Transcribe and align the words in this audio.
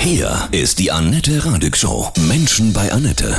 Hier 0.00 0.48
ist 0.52 0.78
die 0.78 0.90
Annette 0.90 1.44
Radig 1.44 1.76
Show. 1.76 2.08
Menschen 2.28 2.72
bei 2.72 2.90
Annette. 2.90 3.34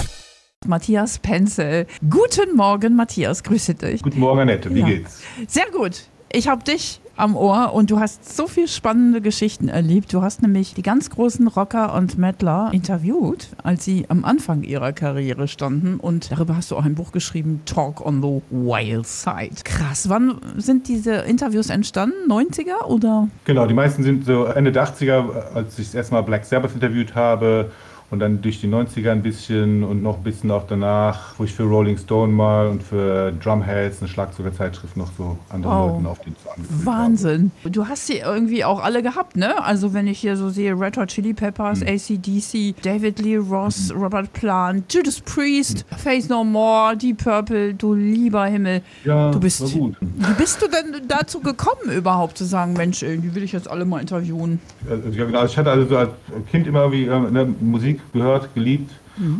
Matthias 0.65 1.17
Penzel. 1.17 1.87
Guten 2.09 2.55
Morgen, 2.55 2.95
Matthias. 2.95 3.43
Grüße 3.43 3.73
dich. 3.73 4.01
Guten 4.03 4.19
Morgen, 4.19 4.41
Annette. 4.41 4.73
Wie 4.73 4.79
Ja. 4.81 4.85
geht's? 4.85 5.19
Sehr 5.47 5.65
gut. 5.71 6.03
Ich 6.31 6.47
habe 6.47 6.63
dich 6.63 7.01
am 7.15 7.35
Ohr 7.35 7.73
und 7.73 7.91
du 7.91 7.99
hast 7.99 8.35
so 8.35 8.47
viel 8.47 8.67
spannende 8.67 9.21
Geschichten 9.21 9.67
erlebt. 9.67 10.13
Du 10.13 10.21
hast 10.21 10.41
nämlich 10.41 10.73
die 10.73 10.81
ganz 10.81 11.09
großen 11.09 11.47
Rocker 11.47 11.93
und 11.93 12.17
Mettler 12.17 12.69
interviewt, 12.73 13.49
als 13.63 13.85
sie 13.85 14.05
am 14.09 14.25
Anfang 14.25 14.63
ihrer 14.63 14.93
Karriere 14.93 15.47
standen. 15.47 15.99
Und 15.99 16.31
darüber 16.31 16.55
hast 16.55 16.71
du 16.71 16.77
auch 16.77 16.85
ein 16.85 16.95
Buch 16.95 17.11
geschrieben, 17.11 17.61
Talk 17.65 18.05
on 18.05 18.21
the 18.21 18.41
Wild 18.49 19.07
Side. 19.07 19.63
Krass. 19.63 20.09
Wann 20.09 20.37
sind 20.57 20.87
diese 20.87 21.13
Interviews 21.13 21.69
entstanden? 21.69 22.15
90er 22.29 22.85
oder? 22.85 23.27
Genau, 23.45 23.65
die 23.67 23.73
meisten 23.73 24.03
sind 24.03 24.25
so 24.25 24.45
Ende 24.45 24.71
der 24.71 24.87
80er, 24.87 25.53
als 25.53 25.77
ich 25.77 25.87
das 25.87 25.95
erste 25.95 26.13
Mal 26.13 26.21
Black 26.21 26.45
Sabbath 26.45 26.73
interviewt 26.73 27.15
habe. 27.15 27.71
Und 28.11 28.19
dann 28.19 28.41
durch 28.41 28.59
die 28.59 28.67
90er 28.67 29.11
ein 29.11 29.21
bisschen 29.23 29.83
und 29.85 30.03
noch 30.03 30.17
ein 30.17 30.23
bisschen 30.23 30.51
auch 30.51 30.67
danach, 30.67 31.33
wo 31.37 31.45
ich 31.45 31.53
für 31.53 31.63
Rolling 31.63 31.97
Stone 31.97 32.31
mal 32.33 32.67
und 32.67 32.83
für 32.83 33.31
Drumheads, 33.41 34.01
eine 34.01 34.09
Schlagzeugerzeitschrift, 34.09 34.97
noch 34.97 35.09
so 35.17 35.37
anderen 35.49 35.73
Wow. 35.77 35.91
Leuten 35.93 36.05
auf 36.07 36.19
den 36.19 36.35
Zahn 36.43 36.55
gefühlt 36.61 36.85
Wahnsinn. 36.85 37.51
Du 37.63 37.87
hast 37.87 38.07
sie 38.07 38.17
irgendwie 38.17 38.65
auch 38.65 38.83
alle 38.83 39.01
gehabt, 39.01 39.37
ne? 39.37 39.63
Also 39.63 39.93
wenn 39.93 40.07
ich 40.07 40.19
hier 40.19 40.35
so 40.35 40.49
sehe, 40.49 40.77
Red 40.77 40.97
Hot 40.97 41.07
Chili 41.07 41.33
Peppers, 41.33 41.79
Mhm. 41.79 41.87
ACDC, 41.87 42.75
David 42.83 43.19
Lee 43.19 43.37
Ross, 43.37 43.93
Robert 43.95 44.33
Plant, 44.33 44.93
Judas 44.93 45.21
Priest, 45.21 45.85
Faith 45.97 46.29
No 46.29 46.43
More, 46.43 46.97
Deep 46.97 47.23
Purple, 47.23 47.73
du 47.75 47.93
lieber 47.93 48.45
Himmel. 48.45 48.81
Ja, 49.05 49.31
du 49.31 49.39
bist, 49.39 49.61
war 49.61 49.69
gut. 49.69 49.95
Wie 50.01 50.33
bist 50.37 50.61
du 50.61 50.67
denn 50.67 51.01
dazu 51.07 51.39
gekommen, 51.39 51.89
überhaupt 51.95 52.37
zu 52.37 52.43
sagen, 52.43 52.73
Mensch, 52.73 52.99
die 52.99 53.33
will 53.33 53.43
ich 53.43 53.53
jetzt 53.53 53.71
alle 53.71 53.85
mal 53.85 54.01
interviewen? 54.01 54.59
Also, 54.89 55.07
ja, 55.09 55.23
genau. 55.23 55.45
Ich 55.45 55.57
hatte 55.57 55.71
also 55.71 55.87
so 55.87 55.95
als 55.97 56.09
Kind 56.49 56.67
immer 56.67 56.91
wie 56.91 57.05
äh, 57.05 57.19
ne, 57.31 57.45
Musik 57.61 58.00
gehört, 58.13 58.53
geliebt 58.53 58.91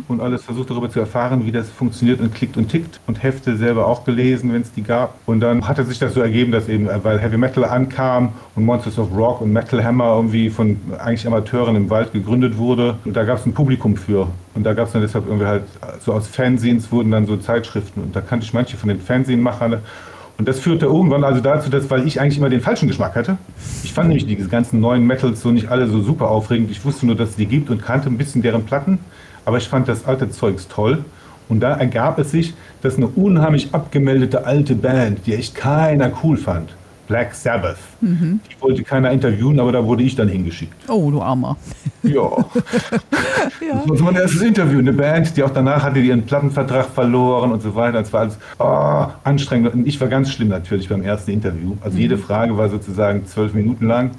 und 0.06 0.20
alles 0.20 0.44
versucht 0.44 0.70
darüber 0.70 0.90
zu 0.90 1.00
erfahren, 1.00 1.46
wie 1.46 1.52
das 1.52 1.68
funktioniert 1.68 2.20
und 2.20 2.34
klickt 2.34 2.56
und 2.56 2.68
tickt 2.68 3.00
und 3.06 3.22
Hefte 3.22 3.56
selber 3.56 3.86
auch 3.86 4.04
gelesen, 4.04 4.52
wenn 4.52 4.62
es 4.62 4.72
die 4.72 4.82
gab. 4.82 5.18
Und 5.26 5.40
dann 5.40 5.66
hatte 5.66 5.84
sich 5.84 5.98
das 5.98 6.14
so 6.14 6.20
ergeben, 6.20 6.52
dass 6.52 6.68
eben, 6.68 6.88
äh, 6.88 7.02
weil 7.02 7.18
Heavy 7.18 7.36
Metal 7.36 7.64
ankam 7.64 8.32
und 8.54 8.64
Monsters 8.64 8.98
of 8.98 9.08
Rock 9.16 9.40
und 9.40 9.52
Metal 9.52 9.82
Hammer 9.82 10.14
irgendwie 10.16 10.50
von 10.50 10.78
eigentlich 10.98 11.26
Amateuren 11.26 11.74
im 11.74 11.90
Wald 11.90 12.12
gegründet 12.12 12.58
wurde. 12.58 12.96
Und 13.04 13.16
da 13.16 13.24
gab 13.24 13.38
es 13.38 13.46
ein 13.46 13.54
Publikum 13.54 13.96
für. 13.96 14.28
Und 14.54 14.64
da 14.64 14.74
gab 14.74 14.86
es 14.86 14.92
dann 14.92 15.02
deshalb 15.02 15.26
irgendwie 15.26 15.46
halt, 15.46 15.64
so 16.00 16.12
aus 16.12 16.28
Fanzines 16.28 16.92
wurden 16.92 17.10
dann 17.10 17.26
so 17.26 17.36
Zeitschriften. 17.36 18.02
Und 18.02 18.14
da 18.14 18.20
kannte 18.20 18.44
ich 18.44 18.52
manche 18.52 18.76
von 18.76 18.88
den 18.88 19.00
Fanzine-Machern. 19.00 19.78
Und 20.42 20.48
das 20.48 20.58
führte 20.58 20.86
irgendwann 20.86 21.22
also 21.22 21.40
dazu, 21.40 21.70
dass, 21.70 21.88
weil 21.88 22.04
ich 22.04 22.20
eigentlich 22.20 22.36
immer 22.36 22.50
den 22.50 22.60
falschen 22.60 22.88
Geschmack 22.88 23.14
hatte. 23.14 23.38
Ich 23.84 23.92
fand 23.92 24.08
nämlich 24.08 24.26
diese 24.26 24.48
ganzen 24.48 24.80
neuen 24.80 25.06
Metals 25.06 25.40
so 25.40 25.52
nicht 25.52 25.68
alle 25.68 25.86
so 25.86 26.02
super 26.02 26.32
aufregend. 26.32 26.68
Ich 26.72 26.84
wusste 26.84 27.06
nur, 27.06 27.14
dass 27.14 27.28
es 27.28 27.36
die 27.36 27.46
gibt 27.46 27.70
und 27.70 27.80
kannte 27.80 28.08
ein 28.08 28.18
bisschen 28.18 28.42
deren 28.42 28.64
Platten. 28.64 28.98
Aber 29.44 29.58
ich 29.58 29.68
fand 29.68 29.86
das 29.86 30.04
alte 30.04 30.30
Zeugs 30.30 30.66
toll. 30.66 31.04
Und 31.48 31.60
da 31.60 31.76
ergab 31.76 32.18
es 32.18 32.32
sich, 32.32 32.54
dass 32.82 32.96
eine 32.96 33.06
unheimlich 33.06 33.72
abgemeldete 33.72 34.44
alte 34.44 34.74
Band, 34.74 35.20
die 35.26 35.34
echt 35.36 35.54
keiner 35.54 36.10
cool 36.24 36.36
fand, 36.36 36.70
Black 37.12 37.34
Sabbath, 37.34 37.76
die 38.00 38.40
wollte 38.58 38.82
keiner 38.82 39.10
interviewen, 39.10 39.60
aber 39.60 39.70
da 39.70 39.84
wurde 39.84 40.02
ich 40.02 40.16
dann 40.16 40.28
hingeschickt. 40.28 40.72
Oh, 40.88 41.10
du 41.10 41.20
Armer. 41.20 41.58
Ja. 42.02 42.22
Das 43.88 44.00
war 44.00 44.12
mein 44.12 44.20
erstes 44.20 44.42
Interview. 44.42 44.78
Eine 44.78 44.92
Band, 44.92 45.36
die 45.36 45.42
auch 45.42 45.50
danach 45.50 45.82
hatte 45.82 45.98
ihren 45.98 46.22
Plattenvertrag 46.24 46.86
verloren 46.86 47.52
und 47.52 47.62
so 47.62 47.74
weiter. 47.74 48.00
Es 48.00 48.12
war 48.12 48.20
alles 48.20 48.38
oh, 48.58 49.06
anstrengend. 49.24 49.72
Und 49.72 49.86
ich 49.86 50.00
war 50.00 50.08
ganz 50.08 50.30
schlimm 50.30 50.48
natürlich 50.48 50.88
beim 50.88 51.02
ersten 51.02 51.30
Interview. 51.30 51.76
Also 51.80 51.96
jede 51.98 52.18
Frage 52.18 52.56
war 52.56 52.68
sozusagen 52.68 53.24
zwölf 53.26 53.54
Minuten 53.54 53.86
lang. 53.86 54.10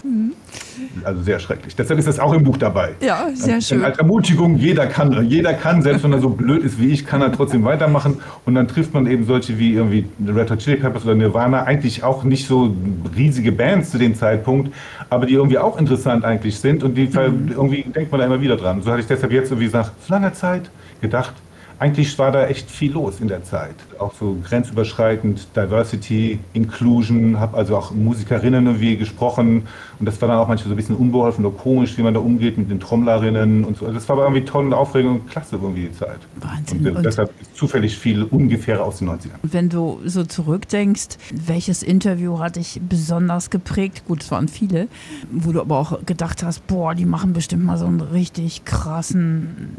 Also 1.03 1.21
sehr 1.23 1.39
schrecklich. 1.39 1.75
Deshalb 1.75 1.99
ist 1.99 2.07
das 2.07 2.19
auch 2.19 2.33
im 2.33 2.43
Buch 2.43 2.57
dabei. 2.57 2.91
Ja, 3.01 3.27
sehr 3.33 3.55
Und 3.55 3.63
schön. 3.63 3.83
Als 3.83 3.97
Ermutigung, 3.97 4.57
jeder 4.57 4.87
kann, 4.87 5.27
jeder 5.29 5.53
kann, 5.53 5.81
selbst 5.81 6.03
wenn 6.03 6.13
er 6.13 6.19
so 6.19 6.29
blöd 6.29 6.63
ist 6.63 6.79
wie 6.79 6.91
ich, 6.91 7.05
kann 7.05 7.21
er 7.21 7.31
trotzdem 7.31 7.63
weitermachen. 7.63 8.19
Und 8.45 8.55
dann 8.55 8.67
trifft 8.67 8.93
man 8.93 9.07
eben 9.07 9.25
solche 9.25 9.57
wie 9.59 9.73
irgendwie 9.73 10.05
Red 10.25 10.51
Hot 10.51 10.59
Chili 10.59 10.77
Peppers 10.77 11.03
oder 11.05 11.15
Nirvana, 11.15 11.63
eigentlich 11.63 12.03
auch 12.03 12.23
nicht 12.23 12.47
so 12.47 12.75
riesige 13.15 13.51
Bands 13.51 13.91
zu 13.91 13.97
dem 13.97 14.15
Zeitpunkt, 14.15 14.73
aber 15.09 15.25
die 15.25 15.33
irgendwie 15.33 15.57
auch 15.57 15.77
interessant 15.79 16.25
eigentlich 16.25 16.59
sind. 16.59 16.83
Und 16.83 16.95
die 16.95 17.05
Mhm. 17.05 17.49
irgendwie 17.49 17.83
denkt 17.83 18.11
man 18.11 18.19
da 18.19 18.25
immer 18.27 18.41
wieder 18.41 18.57
dran. 18.57 18.81
So 18.81 18.91
hatte 18.91 19.01
ich 19.01 19.07
deshalb 19.07 19.31
jetzt 19.31 19.51
irgendwie 19.51 19.69
nach 19.71 19.91
langer 20.09 20.33
Zeit 20.33 20.69
gedacht, 21.01 21.33
eigentlich 21.79 22.17
war 22.19 22.31
da 22.31 22.47
echt 22.47 22.69
viel 22.69 22.93
los 22.93 23.19
in 23.19 23.27
der 23.27 23.43
Zeit. 23.43 23.75
Auch 23.99 24.13
so 24.13 24.37
grenzüberschreitend, 24.43 25.47
Diversity, 25.55 26.39
Inclusion, 26.53 27.39
habe 27.39 27.57
also 27.57 27.77
auch 27.77 27.91
Musikerinnen 27.91 28.65
irgendwie 28.65 28.97
gesprochen. 28.97 29.67
Und 29.99 30.05
das 30.05 30.21
war 30.21 30.27
dann 30.27 30.37
auch 30.37 30.47
manchmal 30.47 30.69
so 30.69 30.73
ein 30.73 30.77
bisschen 30.77 30.95
unbeholfen 30.95 31.45
oder 31.45 31.55
komisch, 31.55 31.97
wie 31.97 32.03
man 32.03 32.13
da 32.13 32.19
umgeht 32.19 32.57
mit 32.57 32.69
den 32.69 32.79
Trommlerinnen 32.79 33.63
und 33.63 33.77
so. 33.77 33.85
Also 33.85 33.95
das 33.95 34.07
war 34.09 34.17
aber 34.17 34.25
irgendwie 34.25 34.45
toll 34.45 34.65
und 34.65 34.73
aufregend 34.73 35.21
und 35.21 35.29
klasse 35.29 35.55
irgendwie 35.55 35.83
die 35.83 35.93
Zeit. 35.93 36.19
Wahnsinn. 36.35 36.87
Und 36.87 36.97
Und 36.97 37.05
deshalb 37.05 37.31
ist 37.41 37.55
zufällig 37.55 37.97
viel 37.97 38.23
ungefähr 38.23 38.83
aus 38.83 38.99
den 38.99 39.09
90ern. 39.09 39.31
wenn 39.43 39.69
du 39.69 39.99
so 40.05 40.23
zurückdenkst, 40.23 41.17
welches 41.33 41.83
Interview 41.83 42.39
hat 42.39 42.55
dich 42.55 42.81
besonders 42.87 43.49
geprägt? 43.49 44.03
Gut, 44.07 44.23
es 44.23 44.31
waren 44.31 44.47
viele, 44.47 44.87
wo 45.31 45.51
du 45.51 45.61
aber 45.61 45.77
auch 45.77 46.05
gedacht 46.05 46.43
hast, 46.43 46.65
boah, 46.67 46.95
die 46.95 47.05
machen 47.05 47.33
bestimmt 47.33 47.65
mal 47.65 47.77
so 47.77 47.85
einen 47.85 48.01
richtig 48.01 48.65
krassen 48.65 49.77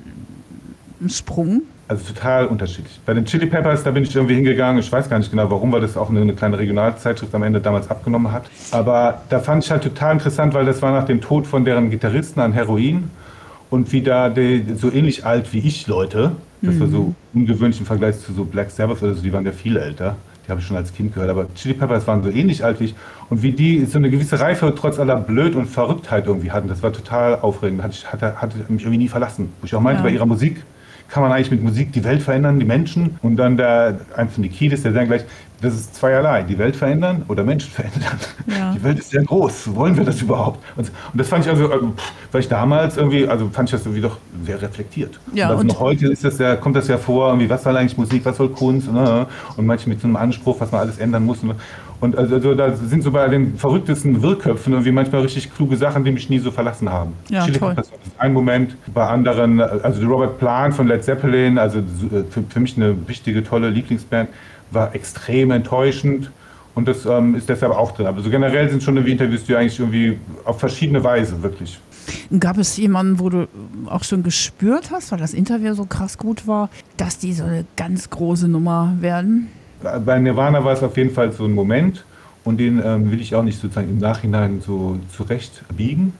Sprung. 1.08 1.62
Also 1.86 2.12
total 2.14 2.46
unterschiedlich. 2.46 2.98
Bei 3.04 3.12
den 3.12 3.26
Chili 3.26 3.44
Peppers, 3.46 3.82
da 3.82 3.90
bin 3.90 4.04
ich 4.04 4.16
irgendwie 4.16 4.34
hingegangen. 4.36 4.78
Ich 4.80 4.90
weiß 4.90 5.10
gar 5.10 5.18
nicht 5.18 5.30
genau 5.30 5.50
warum, 5.50 5.70
weil 5.70 5.82
das 5.82 5.96
auch 5.98 6.08
eine, 6.08 6.22
eine 6.22 6.32
kleine 6.32 6.58
Regionalzeitschrift 6.58 7.34
am 7.34 7.42
Ende 7.42 7.60
damals 7.60 7.90
abgenommen 7.90 8.32
hat. 8.32 8.44
Aber 8.70 9.20
da 9.28 9.38
fand 9.40 9.64
ich 9.64 9.70
halt 9.70 9.82
total 9.82 10.14
interessant, 10.14 10.54
weil 10.54 10.64
das 10.64 10.80
war 10.80 10.92
nach 10.92 11.04
dem 11.04 11.20
Tod 11.20 11.46
von 11.46 11.64
deren 11.66 11.90
Gitarristen 11.90 12.40
an 12.40 12.52
Heroin. 12.54 13.10
Und 13.68 13.92
wie 13.92 14.00
da 14.02 14.30
die, 14.30 14.64
so 14.76 14.90
ähnlich 14.90 15.26
alt 15.26 15.52
wie 15.52 15.58
ich 15.58 15.86
Leute, 15.86 16.32
das 16.62 16.80
war 16.80 16.86
so 16.86 17.14
ungewöhnlich 17.34 17.78
im 17.80 17.86
Vergleich 17.86 18.18
zu 18.20 18.32
so 18.32 18.44
Black 18.44 18.70
Sabbath, 18.70 19.02
also 19.02 19.20
die 19.20 19.32
waren 19.32 19.44
ja 19.44 19.52
viel 19.52 19.76
älter. 19.76 20.16
Die 20.46 20.50
habe 20.50 20.60
ich 20.60 20.66
schon 20.66 20.76
als 20.76 20.92
Kind 20.94 21.12
gehört, 21.12 21.30
aber 21.30 21.46
Chili 21.54 21.74
Peppers 21.74 22.06
waren 22.06 22.22
so 22.22 22.30
ähnlich 22.30 22.64
alt 22.64 22.80
wie 22.80 22.84
ich. 22.86 22.94
Und 23.28 23.42
wie 23.42 23.52
die 23.52 23.84
so 23.84 23.98
eine 23.98 24.08
gewisse 24.10 24.40
Reife 24.40 24.72
trotz 24.74 24.98
aller 24.98 25.16
Blöd 25.16 25.54
und 25.54 25.66
Verrücktheit 25.66 26.26
irgendwie 26.26 26.50
hatten, 26.52 26.68
das 26.68 26.82
war 26.82 26.92
total 26.92 27.40
aufregend. 27.40 27.82
Hatte, 27.82 27.96
hatte, 28.12 28.36
hatte 28.40 28.56
mich 28.68 28.82
irgendwie 28.82 28.98
nie 28.98 29.08
verlassen. 29.08 29.52
Wo 29.60 29.66
ich 29.66 29.74
auch 29.74 29.80
meinte, 29.80 30.00
Ja. 30.00 30.04
bei 30.08 30.14
ihrer 30.14 30.26
Musik 30.26 30.62
kann 31.08 31.22
man 31.22 31.32
eigentlich 31.32 31.50
mit 31.50 31.62
Musik 31.62 31.92
die 31.92 32.02
Welt 32.04 32.22
verändern, 32.22 32.58
die 32.58 32.64
Menschen. 32.66 33.18
Und 33.22 33.36
dann 33.36 33.56
der, 33.56 34.00
von 34.16 34.28
Nikidis, 34.38 34.82
der 34.82 34.92
sagt 34.92 35.06
gleich, 35.08 35.24
das 35.60 35.74
ist 35.74 35.94
zweierlei, 35.94 36.42
die 36.42 36.58
Welt 36.58 36.76
verändern 36.76 37.22
oder 37.28 37.42
Menschen 37.44 37.70
verändern. 37.72 38.18
Ja. 38.46 38.72
Die 38.72 38.82
Welt 38.82 38.98
ist 38.98 39.10
sehr 39.10 39.22
groß, 39.22 39.74
wollen 39.74 39.96
wir 39.96 40.04
das 40.04 40.20
überhaupt? 40.20 40.62
Und, 40.76 40.88
und 40.88 41.18
das 41.20 41.28
fand 41.28 41.44
ich 41.44 41.50
also, 41.50 41.72
ähm, 41.72 41.94
weil 42.32 42.40
ich 42.40 42.48
damals 42.48 42.96
irgendwie, 42.96 43.26
also 43.26 43.48
fand 43.50 43.68
ich 43.68 43.72
das 43.72 43.82
irgendwie 43.86 44.02
doch 44.02 44.18
sehr 44.44 44.60
reflektiert. 44.60 45.18
Ja, 45.32 45.46
und 45.46 45.50
also 45.52 45.60
und- 45.62 45.66
noch 45.68 45.80
heute 45.80 46.08
ist 46.08 46.24
das 46.24 46.38
ja, 46.38 46.56
kommt 46.56 46.76
das 46.76 46.88
ja 46.88 46.98
vor, 46.98 47.28
irgendwie, 47.28 47.48
was 47.48 47.62
soll 47.62 47.76
eigentlich 47.76 47.96
Musik, 47.96 48.24
was 48.24 48.36
soll 48.36 48.50
Kunst? 48.50 48.92
Ne? 48.92 49.26
Und 49.56 49.66
manche 49.66 49.88
mit 49.88 50.00
so 50.00 50.06
einem 50.06 50.16
Anspruch, 50.16 50.60
was 50.60 50.70
man 50.72 50.82
alles 50.82 50.98
ändern 50.98 51.24
muss. 51.24 51.42
Und, 51.42 51.54
und 52.00 52.16
also, 52.16 52.34
also 52.34 52.54
da 52.54 52.74
sind 52.74 53.02
so 53.02 53.10
bei 53.10 53.26
den 53.28 53.56
verrücktesten 53.56 54.22
Wirrköpfen 54.22 54.72
irgendwie 54.72 54.92
manchmal 54.92 55.22
richtig 55.22 55.54
kluge 55.54 55.76
Sachen, 55.76 56.04
die 56.04 56.12
mich 56.12 56.28
nie 56.28 56.38
so 56.38 56.50
verlassen 56.50 56.90
haben. 56.90 57.14
Ja, 57.28 57.44
Chili 57.44 57.58
toll. 57.58 57.70
Peppers 57.70 57.90
war 57.90 58.00
ein 58.18 58.32
Moment, 58.32 58.76
bei 58.92 59.06
anderen, 59.06 59.60
also 59.60 60.06
Robert 60.06 60.38
Plant 60.38 60.74
von 60.74 60.86
Led 60.86 61.04
Zeppelin, 61.04 61.58
also 61.58 61.80
so, 61.80 62.08
für, 62.30 62.42
für 62.42 62.60
mich 62.60 62.76
eine 62.76 62.96
wichtige, 63.08 63.42
tolle 63.42 63.70
Lieblingsband, 63.70 64.28
war 64.70 64.94
extrem 64.94 65.50
enttäuschend. 65.50 66.30
Und 66.74 66.88
das 66.88 67.06
ähm, 67.06 67.36
ist 67.36 67.48
deshalb 67.48 67.72
auch 67.72 67.92
drin. 67.92 68.06
Aber 68.06 68.20
so 68.20 68.30
generell 68.30 68.68
sind 68.68 68.82
schon 68.82 68.96
Interviews, 68.96 69.44
die 69.44 69.54
eigentlich 69.54 69.78
irgendwie 69.78 70.18
auf 70.44 70.58
verschiedene 70.58 71.04
Weise 71.04 71.40
wirklich. 71.42 71.78
Gab 72.38 72.58
es 72.58 72.76
jemanden, 72.76 73.18
wo 73.18 73.28
du 73.30 73.48
auch 73.86 74.04
schon 74.04 74.22
gespürt 74.22 74.90
hast, 74.90 75.12
weil 75.12 75.18
das 75.18 75.34
Interview 75.34 75.74
so 75.74 75.86
krass 75.86 76.18
gut 76.18 76.46
war, 76.46 76.68
dass 76.96 77.18
die 77.18 77.32
so 77.32 77.44
eine 77.44 77.64
ganz 77.76 78.10
große 78.10 78.48
Nummer 78.48 78.94
werden? 79.00 79.48
Bei 79.82 80.18
Nirvana 80.18 80.64
war 80.64 80.72
es 80.72 80.82
auf 80.82 80.96
jeden 80.96 81.10
Fall 81.10 81.32
so 81.32 81.44
ein 81.44 81.52
Moment 81.52 82.04
und 82.44 82.58
den 82.58 82.80
ähm, 82.84 83.10
will 83.10 83.20
ich 83.20 83.34
auch 83.34 83.42
nicht 83.42 83.60
sozusagen 83.60 83.88
im 83.88 83.98
Nachhinein 83.98 84.60
so 84.60 84.98
zurecht 85.16 85.62
biegen. 85.74 86.12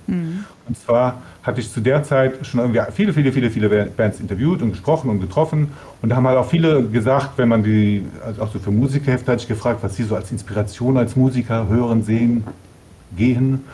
Und 0.67 0.79
zwar 0.79 1.23
hatte 1.43 1.61
ich 1.61 1.71
zu 1.71 1.81
der 1.81 2.03
Zeit 2.03 2.47
schon 2.47 2.61
irgendwie 2.61 2.81
viele, 2.93 3.13
viele, 3.13 3.33
viele, 3.33 3.51
viele 3.51 3.87
Bands 3.87 4.21
interviewt 4.21 4.63
und 4.63 4.71
gesprochen 4.71 5.11
und 5.11 5.21
getroffen. 5.21 5.69
Und 6.01 6.09
da 6.09 6.17
haben 6.17 6.27
halt 6.27 6.39
auch 6.39 6.49
viele 6.49 6.85
gesagt, 6.85 7.37
wenn 7.37 7.49
man 7.49 7.63
die, 7.63 8.07
also 8.25 8.43
auch 8.43 8.53
so 8.53 8.59
für 8.59 8.71
Musikerhefte 8.71 9.33
hatte 9.33 9.43
ich 9.43 9.49
gefragt, 9.49 9.81
was 9.83 9.97
sie 9.97 10.05
so 10.05 10.17
als 10.17 10.33
Inspiration 10.33 10.97
als 10.97 11.15
Musiker 11.17 11.69
hören, 11.69 12.03
sehen, 12.03 12.45
gehen. 13.17 13.65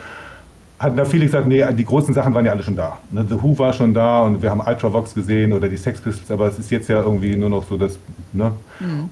Hatten 0.81 0.97
da 0.97 1.05
viele 1.05 1.27
gesagt, 1.27 1.47
nee, 1.47 1.63
die 1.75 1.85
großen 1.85 2.15
Sachen 2.15 2.33
waren 2.33 2.47
ja 2.47 2.53
alle 2.53 2.63
schon 2.63 2.75
da. 2.75 2.97
Ne, 3.11 3.23
The 3.29 3.35
Who 3.35 3.59
war 3.59 3.71
schon 3.75 3.93
da 3.93 4.23
und 4.23 4.41
wir 4.41 4.51
haben 4.51 4.63
Ultravox 4.67 5.15
gesehen 5.15 5.53
oder 5.53 5.69
die 5.69 5.77
Sex 5.77 6.01
Pistols, 6.01 6.31
aber 6.31 6.47
es 6.49 6.59
ist 6.59 6.71
jetzt 6.71 6.89
ja 6.89 7.03
irgendwie 7.03 7.37
nur 7.37 7.51
noch 7.51 7.69
so 7.69 7.77
das. 7.77 7.99
Ne? 8.33 8.51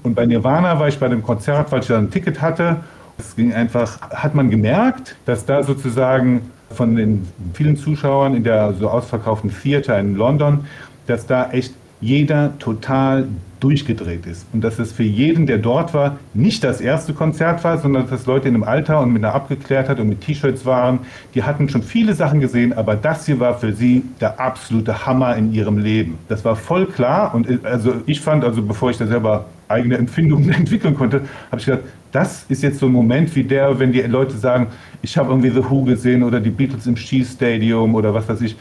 Und 0.01 0.15
bei 0.15 0.25
Nirvana 0.25 0.79
war 0.79 0.87
ich 0.87 0.97
bei 0.97 1.07
dem 1.07 1.21
Konzert, 1.21 1.71
weil 1.71 1.81
ich 1.81 1.87
da 1.87 1.99
ein 1.99 2.09
Ticket 2.09 2.41
hatte. 2.41 2.77
Es 3.19 3.35
ging 3.35 3.53
einfach, 3.53 4.01
hat 4.01 4.33
man 4.33 4.49
gemerkt, 4.49 5.15
dass 5.25 5.45
da 5.45 5.61
sozusagen 5.61 6.41
von 6.71 6.95
den 6.95 7.27
vielen 7.53 7.77
Zuschauern 7.77 8.33
in 8.33 8.43
der 8.43 8.73
so 8.73 8.89
ausverkauften 8.89 9.51
Theater 9.51 9.99
in 9.99 10.15
London, 10.15 10.65
dass 11.05 11.27
da 11.27 11.51
echt 11.51 11.75
jeder 12.01 12.57
total 12.57 13.27
durchgedreht 13.59 14.25
ist. 14.25 14.45
Und 14.53 14.63
dass 14.63 14.79
es 14.79 14.91
für 14.91 15.03
jeden, 15.03 15.45
der 15.45 15.57
dort 15.57 15.93
war, 15.93 16.17
nicht 16.33 16.63
das 16.63 16.81
erste 16.81 17.13
Konzert 17.13 17.63
war, 17.63 17.77
sondern 17.77 18.09
dass 18.09 18.25
Leute 18.25 18.47
in 18.47 18.55
einem 18.55 18.63
Alter 18.63 19.01
und 19.01 19.11
mit 19.11 19.23
einer 19.23 19.33
Abgeklärtheit 19.33 19.99
und 19.99 20.09
mit 20.09 20.21
T-Shirts 20.21 20.65
waren, 20.65 20.99
die 21.35 21.43
hatten 21.43 21.69
schon 21.69 21.83
viele 21.83 22.13
Sachen 22.13 22.39
gesehen, 22.39 22.73
aber 22.73 22.95
das 22.95 23.25
hier 23.25 23.39
war 23.39 23.57
für 23.57 23.73
sie 23.73 24.03
der 24.21 24.39
absolute 24.39 25.05
Hammer 25.05 25.35
in 25.35 25.53
ihrem 25.53 25.77
Leben. 25.77 26.17
Das 26.27 26.45
war 26.45 26.55
voll 26.55 26.85
klar 26.85 27.33
und 27.35 27.65
also 27.65 27.95
ich 28.05 28.21
fand, 28.21 28.43
also 28.43 28.61
bevor 28.61 28.91
ich 28.91 28.97
da 28.97 29.07
selber 29.07 29.45
eigene 29.67 29.97
Empfindungen 29.97 30.49
entwickeln 30.53 30.95
konnte, 30.95 31.21
habe 31.51 31.59
ich 31.59 31.65
gedacht, 31.65 31.83
das 32.11 32.45
ist 32.49 32.63
jetzt 32.63 32.79
so 32.79 32.87
ein 32.87 32.91
Moment 32.91 33.35
wie 33.35 33.43
der, 33.43 33.77
wenn 33.77 33.91
die 33.91 34.01
Leute 34.01 34.35
sagen, 34.35 34.67
ich 35.01 35.17
habe 35.17 35.29
irgendwie 35.29 35.49
The 35.49 35.69
Who 35.69 35.83
gesehen 35.83 36.23
oder 36.23 36.39
die 36.39 36.49
Beatles 36.49 36.87
im 36.87 36.97
Ski 36.97 37.23
Stadium 37.23 37.95
oder 37.95 38.13
was 38.13 38.27
weiß 38.27 38.41
ich. 38.41 38.57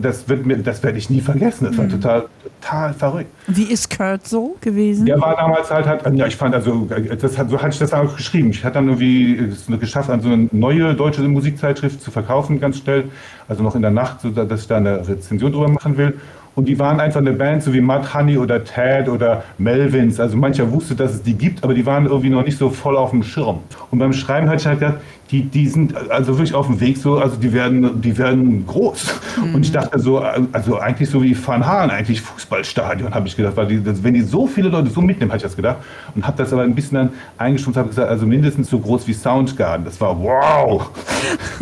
Das, 0.00 0.28
wird 0.28 0.46
mir, 0.46 0.56
das 0.58 0.82
werde 0.82 0.96
ich 0.96 1.10
nie 1.10 1.20
vergessen. 1.20 1.66
Das 1.66 1.76
war 1.76 1.84
mhm. 1.84 1.90
total, 1.90 2.26
total 2.60 2.94
verrückt. 2.94 3.30
Wie 3.48 3.64
ist 3.64 3.94
Kurt 3.94 4.26
so 4.34 4.56
gewesen? 4.60 5.06
Der 5.06 5.20
war 5.20 5.36
damals 5.36 5.70
halt, 5.70 5.86
halt 5.86 6.02
ja, 6.16 6.26
ich 6.26 6.34
fand, 6.34 6.54
also, 6.54 6.88
das 7.20 7.38
hat, 7.38 7.50
so 7.50 7.56
hatte 7.56 7.70
ich 7.70 7.78
das 7.78 7.92
auch 7.92 8.16
geschrieben. 8.16 8.50
Ich 8.50 8.64
hatte 8.64 8.74
dann 8.74 8.88
irgendwie 8.88 9.36
es 9.36 9.66
geschafft, 9.78 10.10
an 10.10 10.20
so 10.20 10.28
eine 10.28 10.48
neue 10.50 10.94
deutsche 10.94 11.22
Musikzeitschrift 11.22 12.02
zu 12.02 12.10
verkaufen, 12.10 12.58
ganz 12.58 12.78
schnell. 12.78 13.04
Also 13.46 13.62
noch 13.62 13.76
in 13.76 13.82
der 13.82 13.92
Nacht, 13.92 14.22
so 14.22 14.30
dass 14.30 14.62
ich 14.62 14.66
da 14.66 14.78
eine 14.78 15.06
Rezension 15.06 15.52
drüber 15.52 15.68
machen 15.68 15.96
will. 15.96 16.14
Und 16.54 16.68
die 16.68 16.78
waren 16.78 17.00
einfach 17.00 17.20
eine 17.20 17.32
Band, 17.32 17.62
so 17.62 17.72
wie 17.72 17.80
Mud 17.80 18.14
Honey 18.14 18.38
oder 18.38 18.62
Tad 18.62 19.08
oder 19.08 19.42
Melvins. 19.58 20.20
Also 20.20 20.36
mancher 20.36 20.70
wusste, 20.70 20.94
dass 20.94 21.14
es 21.14 21.22
die 21.22 21.34
gibt, 21.34 21.64
aber 21.64 21.74
die 21.74 21.84
waren 21.84 22.06
irgendwie 22.06 22.30
noch 22.30 22.44
nicht 22.44 22.58
so 22.58 22.70
voll 22.70 22.96
auf 22.96 23.10
dem 23.10 23.22
Schirm. 23.24 23.58
Und 23.90 23.98
beim 23.98 24.12
Schreiben 24.12 24.48
hatte 24.48 24.60
ich 24.60 24.66
halt 24.66 24.80
gedacht, 24.80 24.98
die, 25.30 25.42
die 25.42 25.66
sind 25.66 25.96
also 26.10 26.36
wirklich 26.36 26.54
auf 26.54 26.66
dem 26.66 26.80
Weg 26.80 26.98
so, 26.98 27.18
also 27.18 27.36
die 27.36 27.52
werden, 27.52 28.00
die 28.00 28.16
werden 28.16 28.66
groß. 28.66 29.20
Mhm. 29.42 29.54
Und 29.54 29.64
ich 29.64 29.72
dachte 29.72 29.98
so, 29.98 30.18
also 30.18 30.78
eigentlich 30.78 31.08
so 31.08 31.22
wie 31.22 31.36
Van 31.36 31.64
Halen, 31.64 31.90
eigentlich 31.90 32.20
Fußballstadion, 32.20 33.12
habe 33.14 33.26
ich 33.26 33.36
gedacht, 33.36 33.56
weil 33.56 33.66
die, 33.66 34.04
wenn 34.04 34.14
die 34.14 34.22
so 34.22 34.46
viele 34.46 34.68
Leute 34.68 34.90
so 34.90 35.00
mitnehmen, 35.00 35.30
habe 35.30 35.38
ich 35.38 35.42
das 35.42 35.56
gedacht. 35.56 35.78
Und 36.14 36.26
habe 36.26 36.36
das 36.36 36.52
aber 36.52 36.62
ein 36.62 36.74
bisschen 36.74 36.98
dann 36.98 37.08
eingestuft, 37.38 37.76
habe 37.76 37.88
gesagt, 37.88 38.08
also 38.08 38.26
mindestens 38.26 38.68
so 38.68 38.78
groß 38.78 39.08
wie 39.08 39.14
Soundgarden. 39.14 39.84
Das 39.84 40.00
war 40.00 40.16
wow, 40.20 40.90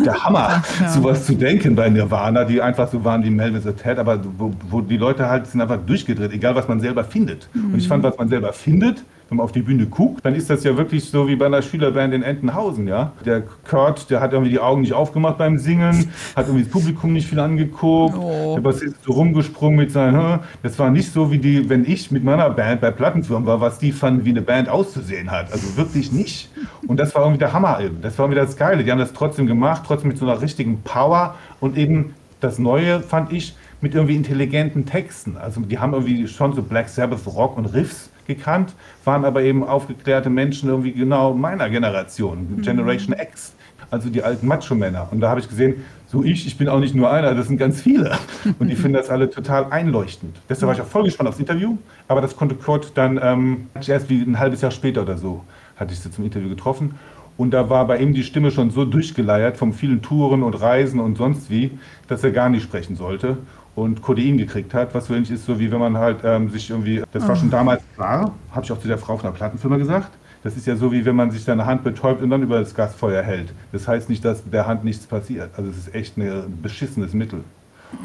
der 0.05 0.23
Hammer, 0.23 0.61
ja. 0.81 0.89
sowas 0.89 1.25
zu 1.25 1.33
denken 1.33 1.75
bei 1.75 1.89
Nirvana, 1.89 2.43
die 2.43 2.61
einfach 2.61 2.89
so 2.89 3.03
waren 3.03 3.23
wie 3.23 3.29
Melvin 3.29 3.63
Ted, 3.75 3.97
aber 3.97 4.19
wo, 4.37 4.51
wo, 4.69 4.82
die 4.89 4.97
Leute 4.97 5.29
halt 5.29 5.47
sind 5.47 5.61
einfach 5.61 5.79
durchgedreht, 5.85 6.31
egal 6.31 6.55
was 6.55 6.67
man 6.67 6.79
selber 6.79 7.03
findet. 7.03 7.49
Mhm. 7.53 7.73
Und 7.73 7.79
ich 7.79 7.87
fand, 7.87 8.03
was 8.03 8.17
man 8.17 8.29
selber 8.29 8.53
findet, 8.53 9.03
wenn 9.29 9.37
man 9.37 9.45
auf 9.45 9.51
die 9.51 9.61
Bühne 9.61 9.87
guckt, 9.87 10.23
dann 10.23 10.35
ist 10.35 10.49
das 10.49 10.63
ja 10.63 10.77
wirklich 10.77 11.05
so 11.05 11.27
wie 11.27 11.35
bei 11.35 11.47
einer 11.47 11.61
Schülerband 11.61 12.13
in 12.13 12.21
Entenhausen, 12.21 12.87
ja. 12.87 13.13
Der 13.25 13.41
Kurt, 13.41 14.09
der 14.09 14.19
hat 14.19 14.33
irgendwie 14.33 14.51
die 14.51 14.59
Augen 14.59 14.81
nicht 14.81 14.93
aufgemacht 14.93 15.37
beim 15.39 15.57
Singen, 15.57 16.11
hat 16.35 16.45
irgendwie 16.45 16.63
das 16.63 16.71
Publikum 16.71 17.13
nicht 17.13 17.27
viel 17.27 17.39
angeguckt, 17.39 18.15
oh. 18.15 18.53
der 18.55 18.61
Bassist 18.61 18.95
ist 18.95 19.03
so 19.03 19.13
rumgesprungen 19.13 19.77
mit 19.77 19.91
seinen, 19.91 20.39
das 20.61 20.77
war 20.77 20.91
nicht 20.91 21.11
so 21.11 21.31
wie 21.31 21.39
die, 21.39 21.67
wenn 21.69 21.83
ich 21.83 22.11
mit 22.11 22.23
meiner 22.23 22.49
Band 22.49 22.81
bei 22.81 22.91
Plattenfirmen 22.91 23.47
war, 23.47 23.59
was 23.59 23.79
die 23.79 23.91
fanden, 23.91 24.23
wie 24.25 24.29
eine 24.29 24.41
Band 24.41 24.69
auszusehen 24.69 25.31
hat. 25.31 25.51
Also 25.51 25.77
wirklich 25.77 26.11
nicht. 26.11 26.51
Und 26.87 26.99
das 26.99 27.15
war 27.15 27.23
irgendwie 27.23 27.39
der 27.39 27.53
Hammer 27.53 27.79
eben. 27.79 28.01
Das 28.01 28.17
war 28.19 28.25
irgendwie 28.25 28.41
das 28.41 28.55
Geile. 28.55 28.83
Die 28.83 28.91
haben 28.91 28.99
das 28.99 29.13
trotzdem 29.13 29.47
gemacht, 29.47 29.83
trotzdem 29.87 30.09
mit 30.09 30.17
so 30.17 30.27
einer 30.27 30.41
richtigen 30.41 30.81
Power 30.83 31.35
und 31.59 31.77
eben 31.77 32.13
das 32.39 32.59
Neue 32.59 32.99
fand 32.99 33.31
ich 33.31 33.55
mit 33.83 33.93
irgendwie 33.95 34.15
intelligenten 34.15 34.85
Texten. 34.85 35.35
Also 35.35 35.59
die 35.59 35.77
haben 35.77 35.93
irgendwie 35.93 36.25
schon 36.29 36.53
so 36.53 36.63
Black 36.63 36.87
Sabbath 36.87 37.27
Rock 37.27 37.57
und 37.57 37.65
Riffs 37.65 38.09
gekannt, 38.25 38.73
waren 39.03 39.25
aber 39.25 39.43
eben 39.43 39.61
aufgeklärte 39.61 40.29
Menschen 40.29 40.69
irgendwie 40.69 40.93
genau 40.93 41.33
meiner 41.33 41.69
Generation, 41.69 42.47
mhm. 42.49 42.61
Generation 42.61 43.13
X, 43.19 43.53
also 43.91 44.09
die 44.09 44.23
alten 44.23 44.47
Macho-Männer. 44.47 45.09
Und 45.11 45.19
da 45.19 45.29
habe 45.29 45.41
ich 45.41 45.49
gesehen, 45.49 45.83
so 46.07 46.23
ich, 46.23 46.47
ich 46.47 46.57
bin 46.57 46.69
auch 46.69 46.79
nicht 46.79 46.95
nur 46.95 47.11
einer, 47.11 47.35
das 47.35 47.49
sind 47.49 47.57
ganz 47.57 47.81
viele. 47.81 48.17
Und 48.59 48.69
die 48.69 48.75
finden 48.77 48.93
das 48.93 49.09
alle 49.09 49.29
total 49.29 49.65
einleuchtend. 49.69 50.39
Deshalb 50.47 50.67
war 50.67 50.75
ich 50.75 50.81
auch 50.81 50.87
voll 50.87 51.03
gespannt 51.03 51.27
aufs 51.27 51.39
Interview, 51.39 51.77
aber 52.07 52.21
das 52.21 52.37
konnte 52.37 52.55
Kurt 52.55 52.93
dann 52.95 53.19
ähm, 53.21 53.67
erst 53.85 54.09
wie 54.09 54.21
ein 54.21 54.39
halbes 54.39 54.61
Jahr 54.61 54.71
später 54.71 55.01
oder 55.01 55.17
so, 55.17 55.43
hatte 55.75 55.91
ich 55.91 55.99
sie 55.99 56.09
zum 56.09 56.23
Interview 56.23 56.47
getroffen. 56.47 56.95
Und 57.35 57.51
da 57.51 57.69
war 57.69 57.85
bei 57.85 57.97
ihm 57.97 58.13
die 58.13 58.23
Stimme 58.23 58.51
schon 58.51 58.69
so 58.69 58.85
durchgeleiert 58.85 59.57
vom 59.57 59.73
vielen 59.73 60.01
Touren 60.01 60.41
und 60.41 60.53
Reisen 60.53 61.01
und 61.01 61.17
sonst 61.17 61.49
wie, 61.49 61.71
dass 62.07 62.23
er 62.23 62.31
gar 62.31 62.47
nicht 62.47 62.63
sprechen 62.63 62.95
sollte 62.95 63.39
und 63.75 64.01
Codein 64.01 64.37
gekriegt 64.37 64.73
hat, 64.73 64.93
was 64.93 65.07
so 65.07 65.13
ähnlich 65.13 65.31
ist, 65.31 65.45
so 65.45 65.59
wie 65.59 65.71
wenn 65.71 65.79
man 65.79 65.97
halt 65.97 66.19
ähm, 66.23 66.49
sich 66.49 66.69
irgendwie, 66.69 67.03
das 67.11 67.27
war 67.27 67.35
schon 67.35 67.49
ah. 67.49 67.51
damals 67.51 67.81
klar, 67.95 68.33
habe 68.51 68.65
ich 68.65 68.71
auch 68.71 68.79
zu 68.79 68.87
der 68.87 68.97
Frau 68.97 69.17
von 69.17 69.31
der 69.31 69.37
Plattenfirma 69.37 69.77
gesagt, 69.77 70.11
das 70.43 70.57
ist 70.57 70.67
ja 70.67 70.75
so, 70.75 70.91
wie 70.91 71.05
wenn 71.05 71.15
man 71.15 71.31
sich 71.31 71.43
seine 71.43 71.65
Hand 71.65 71.83
betäubt 71.83 72.21
und 72.21 72.29
dann 72.29 72.43
über 72.43 72.59
das 72.59 72.75
Gasfeuer 72.75 73.23
hält. 73.23 73.53
Das 73.71 73.87
heißt 73.87 74.09
nicht, 74.09 74.25
dass 74.25 74.43
der 74.49 74.67
Hand 74.67 74.83
nichts 74.83 75.07
passiert. 75.07 75.49
Also 75.55 75.69
es 75.69 75.77
ist 75.77 75.95
echt 75.95 76.17
ein 76.17 76.59
beschissenes 76.61 77.13
Mittel. 77.13 77.43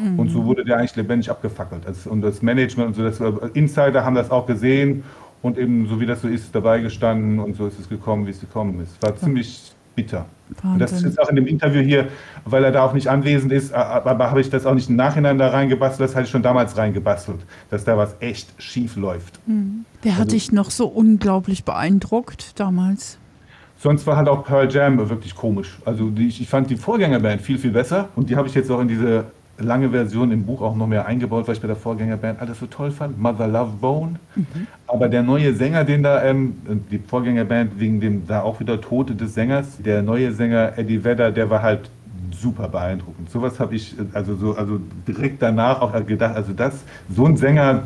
Mhm. 0.00 0.18
Und 0.18 0.28
so 0.28 0.44
wurde 0.44 0.64
der 0.64 0.76
eigentlich 0.76 0.94
lebendig 0.94 1.30
abgefackelt. 1.30 1.84
Also, 1.86 2.10
und 2.10 2.22
das 2.22 2.40
Management 2.40 2.88
und 2.88 2.94
so, 2.94 3.02
das, 3.02 3.50
Insider 3.54 4.04
haben 4.04 4.14
das 4.14 4.30
auch 4.30 4.46
gesehen 4.46 5.02
und 5.42 5.58
eben 5.58 5.88
so 5.88 6.00
wie 6.00 6.06
das 6.06 6.22
so 6.22 6.28
ist, 6.28 6.54
dabei 6.54 6.80
gestanden 6.80 7.40
und 7.40 7.56
so 7.56 7.66
ist 7.66 7.80
es 7.80 7.88
gekommen, 7.88 8.26
wie 8.26 8.30
es 8.30 8.40
gekommen 8.40 8.80
ist. 8.80 9.02
War 9.02 9.16
ziemlich 9.16 9.72
bitter. 9.98 10.26
Und 10.62 10.78
das 10.78 10.92
ist 10.92 11.02
jetzt 11.02 11.20
auch 11.20 11.28
in 11.28 11.34
dem 11.34 11.46
Interview 11.46 11.82
hier, 11.82 12.06
weil 12.44 12.62
er 12.62 12.70
da 12.70 12.84
auch 12.84 12.92
nicht 12.94 13.08
anwesend 13.08 13.52
ist, 13.52 13.74
aber 13.74 14.30
habe 14.30 14.40
ich 14.40 14.48
das 14.48 14.64
auch 14.64 14.74
nicht 14.74 14.88
im 14.88 14.94
Nachhinein 14.94 15.38
da 15.38 15.48
reingebastelt, 15.48 16.08
das 16.08 16.14
hatte 16.14 16.26
ich 16.26 16.30
schon 16.30 16.44
damals 16.44 16.76
reingebastelt, 16.76 17.40
dass 17.68 17.84
da 17.84 17.98
was 17.98 18.14
echt 18.20 18.48
schief 18.62 18.94
läuft. 18.94 19.40
Mhm. 19.46 19.84
Wer 20.02 20.12
also, 20.12 20.22
hat 20.22 20.32
dich 20.32 20.52
noch 20.52 20.70
so 20.70 20.86
unglaublich 20.86 21.64
beeindruckt 21.64 22.58
damals? 22.60 23.18
Sonst 23.80 24.06
war 24.06 24.16
halt 24.16 24.28
auch 24.28 24.44
Pearl 24.44 24.72
Jam 24.72 24.96
wirklich 25.10 25.34
komisch. 25.34 25.78
Also 25.84 26.10
die, 26.10 26.28
ich 26.28 26.48
fand 26.48 26.70
die 26.70 26.76
Vorgängerband 26.76 27.42
viel, 27.42 27.58
viel 27.58 27.72
besser 27.72 28.08
und 28.14 28.30
die 28.30 28.36
habe 28.36 28.46
ich 28.46 28.54
jetzt 28.54 28.70
auch 28.70 28.80
in 28.80 28.88
diese 28.88 29.26
lange 29.58 29.90
Version 29.90 30.30
im 30.30 30.44
Buch 30.44 30.62
auch 30.62 30.74
noch 30.74 30.86
mehr 30.86 31.06
eingebaut, 31.06 31.46
weil 31.46 31.54
ich 31.54 31.60
bei 31.60 31.66
der 31.66 31.76
Vorgängerband 31.76 32.40
alles 32.40 32.58
so 32.58 32.66
toll 32.66 32.90
fand. 32.90 33.18
Mother 33.18 33.48
Love 33.48 33.72
Bone. 33.80 34.16
Mhm. 34.34 34.66
Aber 34.86 35.08
der 35.08 35.22
neue 35.22 35.54
Sänger, 35.54 35.84
den 35.84 36.02
da, 36.02 36.22
ähm, 36.24 36.56
die 36.90 36.98
Vorgängerband 36.98 37.78
wegen 37.78 38.00
dem 38.00 38.26
da 38.26 38.42
auch 38.42 38.60
wieder 38.60 38.80
Tote 38.80 39.14
des 39.14 39.34
Sängers, 39.34 39.78
der 39.78 40.02
neue 40.02 40.32
Sänger 40.32 40.78
Eddie 40.78 41.02
Vedder, 41.04 41.30
der 41.32 41.50
war 41.50 41.62
halt 41.62 41.90
super 42.40 42.68
beeindruckend. 42.68 43.30
Sowas 43.30 43.58
habe 43.58 43.74
ich 43.74 43.94
also 44.12 44.34
so 44.36 44.54
also 44.54 44.80
direkt 45.06 45.42
danach 45.42 45.80
auch 45.80 45.92
gedacht, 46.06 46.36
also 46.36 46.52
das 46.52 46.84
so 47.14 47.26
ein 47.26 47.36
Sänger 47.36 47.82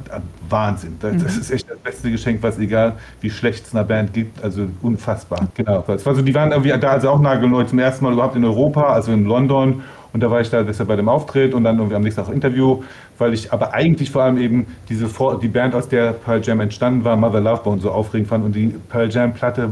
Wahnsinn. 0.48 0.96
Das, 1.00 1.14
mhm. 1.14 1.22
das, 1.22 1.36
ist 1.36 1.50
echt 1.50 1.70
das 1.70 1.78
beste 1.78 2.10
Geschenk, 2.10 2.42
was 2.42 2.58
egal 2.58 2.94
wie 3.20 3.30
schlecht 3.30 3.66
es 3.66 3.74
einer 3.74 3.84
Band 3.84 4.12
gibt, 4.12 4.42
also 4.42 4.66
unfassbar. 4.82 5.48
Genau. 5.54 5.84
Das 5.86 6.04
war 6.04 6.14
so, 6.14 6.22
die 6.22 6.34
waren 6.34 6.52
irgendwie 6.52 6.78
da 6.78 6.90
also 6.90 7.10
auch 7.10 7.20
nagelneu 7.20 7.64
zum 7.64 7.78
ersten 7.78 8.04
Mal 8.04 8.12
überhaupt 8.12 8.36
in 8.36 8.44
Europa, 8.44 8.92
also 8.92 9.12
in 9.12 9.24
London 9.24 9.82
und 10.12 10.22
da 10.22 10.30
war 10.30 10.40
ich 10.40 10.50
da 10.50 10.62
deshalb 10.62 10.88
bei 10.88 10.96
dem 10.96 11.08
Auftritt 11.08 11.54
und 11.54 11.64
dann 11.64 11.78
irgendwie 11.78 11.96
am 11.96 12.02
nächsten 12.02 12.24
Tag 12.24 12.34
Interview, 12.34 12.82
weil 13.18 13.32
ich 13.32 13.52
aber 13.52 13.72
eigentlich 13.72 14.10
vor 14.10 14.22
allem 14.22 14.38
eben 14.38 14.66
diese 14.88 15.08
Vor 15.08 15.40
die 15.40 15.48
Band, 15.48 15.74
aus 15.74 15.88
der 15.88 16.12
Pearl 16.12 16.42
Jam 16.42 16.60
entstanden 16.60 17.04
war, 17.04 17.16
Mother 17.16 17.40
Love 17.40 17.62
Bone, 17.62 17.80
so 17.80 17.90
aufregend 17.90 18.28
fand. 18.28 18.44
Und 18.44 18.54
die 18.54 18.74
Pearl 18.88 19.10
Jam 19.10 19.32
Platte 19.32 19.70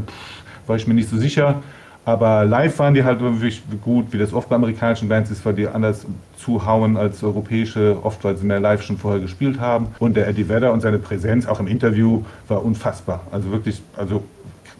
war 0.65 0.75
ich 0.75 0.87
mir 0.87 0.93
nicht 0.93 1.09
so 1.09 1.17
sicher. 1.17 1.61
Aber 2.03 2.45
live 2.45 2.79
waren 2.79 2.95
die 2.95 3.03
halt 3.03 3.19
wirklich 3.19 3.61
gut, 3.81 4.07
wie 4.11 4.17
das 4.17 4.33
oft 4.33 4.49
bei 4.49 4.55
amerikanischen 4.55 5.07
Bands 5.07 5.29
ist, 5.29 5.45
weil 5.45 5.53
die 5.53 5.67
anders 5.67 6.07
zuhauen 6.35 6.97
als 6.97 7.23
europäische, 7.23 7.97
oft 8.01 8.23
weil 8.23 8.35
sie 8.37 8.45
mehr 8.47 8.59
live 8.59 8.81
schon 8.81 8.97
vorher 8.97 9.19
gespielt 9.19 9.59
haben. 9.59 9.89
Und 9.99 10.17
der 10.17 10.27
Eddie 10.27 10.49
Vedder 10.49 10.73
und 10.73 10.81
seine 10.81 10.97
Präsenz 10.97 11.45
auch 11.45 11.59
im 11.59 11.67
Interview 11.67 12.23
war 12.47 12.65
unfassbar. 12.65 13.21
Also 13.31 13.51
wirklich, 13.51 13.83
also 13.95 14.23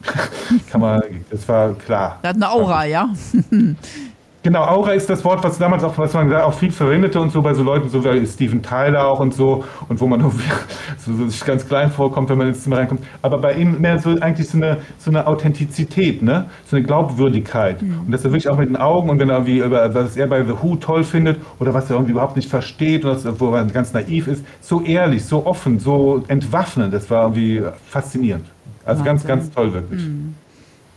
kann 0.71 0.81
man, 0.81 1.03
das 1.29 1.47
war 1.47 1.73
klar. 1.75 2.17
Er 2.23 2.29
hat 2.29 2.35
eine 2.37 2.49
Aura, 2.49 2.85
ja. 2.85 3.09
Genau, 4.43 4.63
Aura 4.63 4.93
ist 4.93 5.07
das 5.07 5.23
Wort, 5.23 5.43
was 5.43 5.59
damals 5.59 5.83
auch, 5.83 5.95
was 5.99 6.13
man 6.13 6.33
auch 6.33 6.53
viel 6.53 6.71
verwendete 6.71 7.21
und 7.21 7.31
so 7.31 7.43
bei 7.43 7.53
so 7.53 7.61
Leuten, 7.61 7.89
so 7.89 8.03
wie 8.03 8.25
Steven 8.25 8.63
Tyler 8.63 9.07
auch 9.07 9.19
und 9.19 9.35
so, 9.35 9.63
und 9.87 10.01
wo 10.01 10.07
man 10.07 10.21
so, 10.97 11.13
so 11.13 11.27
sich 11.27 11.45
ganz 11.45 11.67
klein 11.67 11.91
vorkommt, 11.91 12.29
wenn 12.29 12.39
man 12.39 12.47
ins 12.47 12.63
Zimmer 12.63 12.79
reinkommt. 12.79 13.03
Aber 13.21 13.37
bei 13.37 13.53
ihm 13.53 13.79
mehr 13.79 13.99
so 13.99 14.19
eigentlich 14.19 14.49
so 14.49 14.57
eine, 14.57 14.77
so 14.97 15.11
eine 15.11 15.27
Authentizität, 15.27 16.23
ne? 16.23 16.49
so 16.65 16.75
eine 16.75 16.83
Glaubwürdigkeit. 16.85 17.83
Mhm. 17.83 17.99
Und 18.07 18.11
dass 18.11 18.25
er 18.25 18.31
wirklich 18.31 18.49
auch 18.49 18.57
mit 18.57 18.69
den 18.69 18.77
Augen 18.77 19.11
und 19.11 19.19
wenn 19.19 19.29
er 19.29 19.35
irgendwie 19.35 19.59
über, 19.59 19.93
was 19.93 20.17
er 20.17 20.25
bei 20.25 20.43
The 20.43 20.53
Who 20.59 20.75
toll 20.77 21.03
findet 21.03 21.37
oder 21.59 21.75
was 21.75 21.91
er 21.91 21.97
irgendwie 21.97 22.13
überhaupt 22.13 22.35
nicht 22.35 22.49
versteht, 22.49 23.05
oder 23.05 23.17
wo 23.39 23.53
er 23.53 23.65
ganz 23.65 23.93
naiv 23.93 24.27
ist, 24.27 24.43
so 24.59 24.81
ehrlich, 24.81 25.23
so 25.23 25.45
offen, 25.45 25.77
so 25.77 26.23
entwaffnend, 26.27 26.91
das 26.95 27.11
war 27.11 27.23
irgendwie 27.25 27.61
faszinierend. 27.89 28.45
Also 28.85 29.05
Wahnsinn. 29.05 29.27
ganz, 29.27 29.27
ganz 29.27 29.51
toll 29.51 29.71
wirklich. 29.71 30.01
Mhm. 30.01 30.33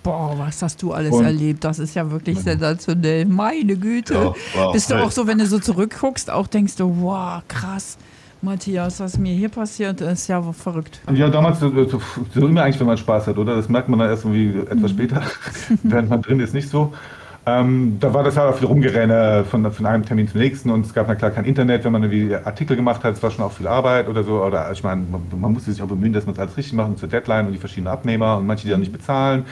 Boah, 0.05 0.35
was 0.37 0.61
hast 0.61 0.83
du 0.83 0.93
alles 0.93 1.13
und 1.13 1.25
erlebt? 1.25 1.65
Das 1.65 1.79
ist 1.79 1.95
ja 1.95 2.11
wirklich 2.11 2.39
sensationell. 2.39 3.25
Meine 3.25 3.75
Güte. 3.75 4.13
Ja, 4.13 4.35
wow, 4.55 4.73
Bist 4.75 4.91
du 4.91 5.03
auch 5.03 5.11
so, 5.11 5.27
wenn 5.27 5.39
du 5.39 5.47
so 5.47 5.59
zurückguckst, 5.59 6.31
auch 6.31 6.47
denkst 6.47 6.77
du, 6.77 6.95
wow, 7.01 7.43
krass. 7.49 7.97
Matthias, 8.43 9.01
was 9.01 9.17
mir 9.17 9.33
hier 9.33 9.49
passiert, 9.49 10.03
ist 10.03 10.29
ja 10.29 10.43
verrückt. 10.53 11.01
Ja, 11.15 11.31
damals 11.31 11.61
so, 11.61 11.69
immer 11.69 12.63
eigentlich, 12.63 12.79
wenn 12.79 12.87
man 12.87 12.99
Spaß 12.99 13.29
hat, 13.29 13.39
oder? 13.39 13.57
Das 13.57 13.71
merkt 13.71 13.89
man 13.89 13.99
dann 13.99 14.11
erst 14.11 14.27
irgendwie 14.27 14.59
etwas 14.61 14.93
mhm. 14.93 14.97
später, 14.97 15.23
während 15.83 16.11
man 16.11 16.21
drin 16.21 16.39
ist, 16.41 16.53
nicht 16.53 16.69
so. 16.69 16.93
Ähm, 17.47 17.97
da 17.99 18.13
war 18.13 18.23
das 18.23 18.37
halt 18.37 18.53
auch 18.53 18.59
viel 18.59 18.67
Rumgerenne 18.67 19.47
von, 19.51 19.71
von 19.73 19.87
einem 19.87 20.05
Termin 20.05 20.29
zum 20.29 20.41
nächsten 20.41 20.69
und 20.69 20.85
es 20.85 20.93
gab 20.93 21.09
na 21.09 21.15
klar 21.15 21.31
kein 21.31 21.47
Internet, 21.47 21.85
wenn 21.85 21.93
man 21.93 22.03
irgendwie 22.03 22.35
Artikel 22.35 22.77
gemacht 22.77 23.05
hat, 23.05 23.15
es 23.15 23.23
war 23.23 23.31
schon 23.31 23.45
auch 23.45 23.53
viel 23.53 23.67
Arbeit 23.67 24.09
oder 24.09 24.23
so. 24.23 24.43
Oder 24.43 24.71
ich 24.73 24.83
meine, 24.83 25.03
man, 25.11 25.23
man 25.39 25.53
musste 25.53 25.73
sich 25.73 25.83
auch 25.83 25.89
bemühen, 25.89 26.13
dass 26.13 26.27
man 26.27 26.35
es 26.35 26.39
alles 26.39 26.57
richtig 26.59 26.75
macht 26.75 26.99
zur 26.99 27.09
Deadline 27.09 27.47
und 27.47 27.53
die 27.53 27.59
verschiedenen 27.59 27.89
Abnehmer 27.89 28.37
und 28.37 28.47
manche, 28.47 28.65
die 28.65 28.71
dann 28.71 28.81
nicht 28.81 28.93
bezahlen 28.93 29.45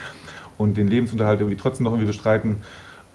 und 0.57 0.77
den 0.77 0.87
Lebensunterhalt 0.87 1.39
irgendwie 1.39 1.57
trotzdem 1.57 1.85
noch 1.85 1.91
irgendwie 1.91 2.07
bestreiten. 2.07 2.57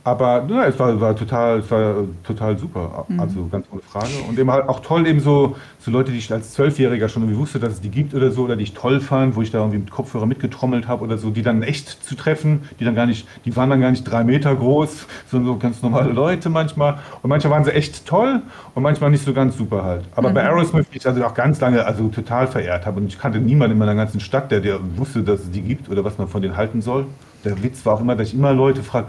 Aber 0.09 0.43
ja, 0.49 0.65
es 0.65 0.79
war, 0.79 0.99
war, 0.99 1.15
total, 1.15 1.59
es 1.59 1.71
war 1.71 1.97
total 2.25 2.57
super. 2.57 3.05
Mhm. 3.09 3.21
Also 3.21 3.47
ganz 3.53 3.67
ohne 3.71 3.83
Frage. 3.83 4.09
Und 4.27 4.39
eben 4.39 4.51
halt 4.51 4.67
auch 4.67 4.81
toll, 4.81 5.07
eben 5.07 5.21
so, 5.21 5.57
so 5.79 5.91
Leute, 5.91 6.13
die 6.13 6.19
ich 6.19 6.33
als 6.33 6.55
Zwölfjähriger 6.55 7.11
schon 7.11 7.25
irgendwie 7.25 7.39
wusste, 7.39 7.59
dass 7.59 7.75
es 7.75 7.81
die 7.83 7.91
gibt 7.91 8.15
oder 8.15 8.31
so, 8.31 8.45
oder 8.45 8.57
die 8.57 8.63
ich 8.63 8.73
toll 8.73 9.01
fand, 9.01 9.37
wo 9.37 9.43
ich 9.43 9.51
da 9.51 9.59
irgendwie 9.59 9.79
mit 9.79 9.91
Kopfhörer 9.91 10.25
mitgetrommelt 10.25 10.89
habe 10.89 11.05
oder 11.05 11.19
so, 11.19 11.29
die 11.29 11.43
dann 11.43 11.63
echt 11.63 12.03
zu 12.03 12.15
treffen, 12.15 12.63
die 12.81 12.87
dann 12.87 12.95
gar 12.95 13.05
nicht, 13.05 13.29
die 13.45 13.55
waren 13.55 13.69
dann 13.69 13.83
gar 13.83 13.91
nicht 13.91 14.05
drei 14.05 14.25
Meter 14.25 14.55
groß, 14.55 15.07
sondern 15.31 15.53
so 15.53 15.59
ganz 15.59 15.83
normale 15.83 16.11
Leute 16.11 16.49
manchmal. 16.49 17.01
Und 17.23 17.29
manchmal 17.29 17.53
waren 17.53 17.65
sie 17.65 17.73
echt 17.73 18.07
toll 18.07 18.41
und 18.75 18.83
manchmal 18.83 19.11
nicht 19.11 19.25
so 19.27 19.35
ganz 19.35 19.59
super 19.59 19.85
halt. 19.85 20.07
Aber 20.17 20.31
mhm. 20.31 20.35
bei 20.35 20.45
Aerosmith, 20.45 20.87
die 20.91 20.97
ich 20.97 21.07
also 21.07 21.23
auch 21.23 21.35
ganz 21.35 21.61
lange 21.61 21.85
also 21.85 22.09
total 22.09 22.47
verehrt 22.47 22.87
habe 22.87 22.99
und 22.99 23.09
ich 23.09 23.19
kannte 23.19 23.41
niemanden 23.41 23.73
in 23.73 23.79
meiner 23.79 23.95
ganzen 23.95 24.21
Stadt, 24.21 24.51
der, 24.51 24.61
der 24.61 24.79
wusste, 24.97 25.23
dass 25.23 25.41
es 25.41 25.51
die 25.51 25.61
gibt 25.61 25.91
oder 25.91 26.03
was 26.03 26.17
man 26.17 26.29
von 26.29 26.41
denen 26.41 26.57
halten 26.57 26.81
soll. 26.81 27.05
Der 27.45 27.63
Witz 27.63 27.85
war 27.85 27.95
auch 27.95 28.01
immer, 28.01 28.17
dass 28.17 28.29
ich 28.29 28.35
immer 28.35 28.55
Leute 28.55 28.83
frage, 28.83 29.09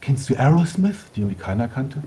kennst 0.00 0.28
du 0.28 0.36
Aerosmith, 0.36 0.96
die 1.14 1.20
irgendwie 1.20 1.36
keiner 1.36 1.68
kannte? 1.68 2.02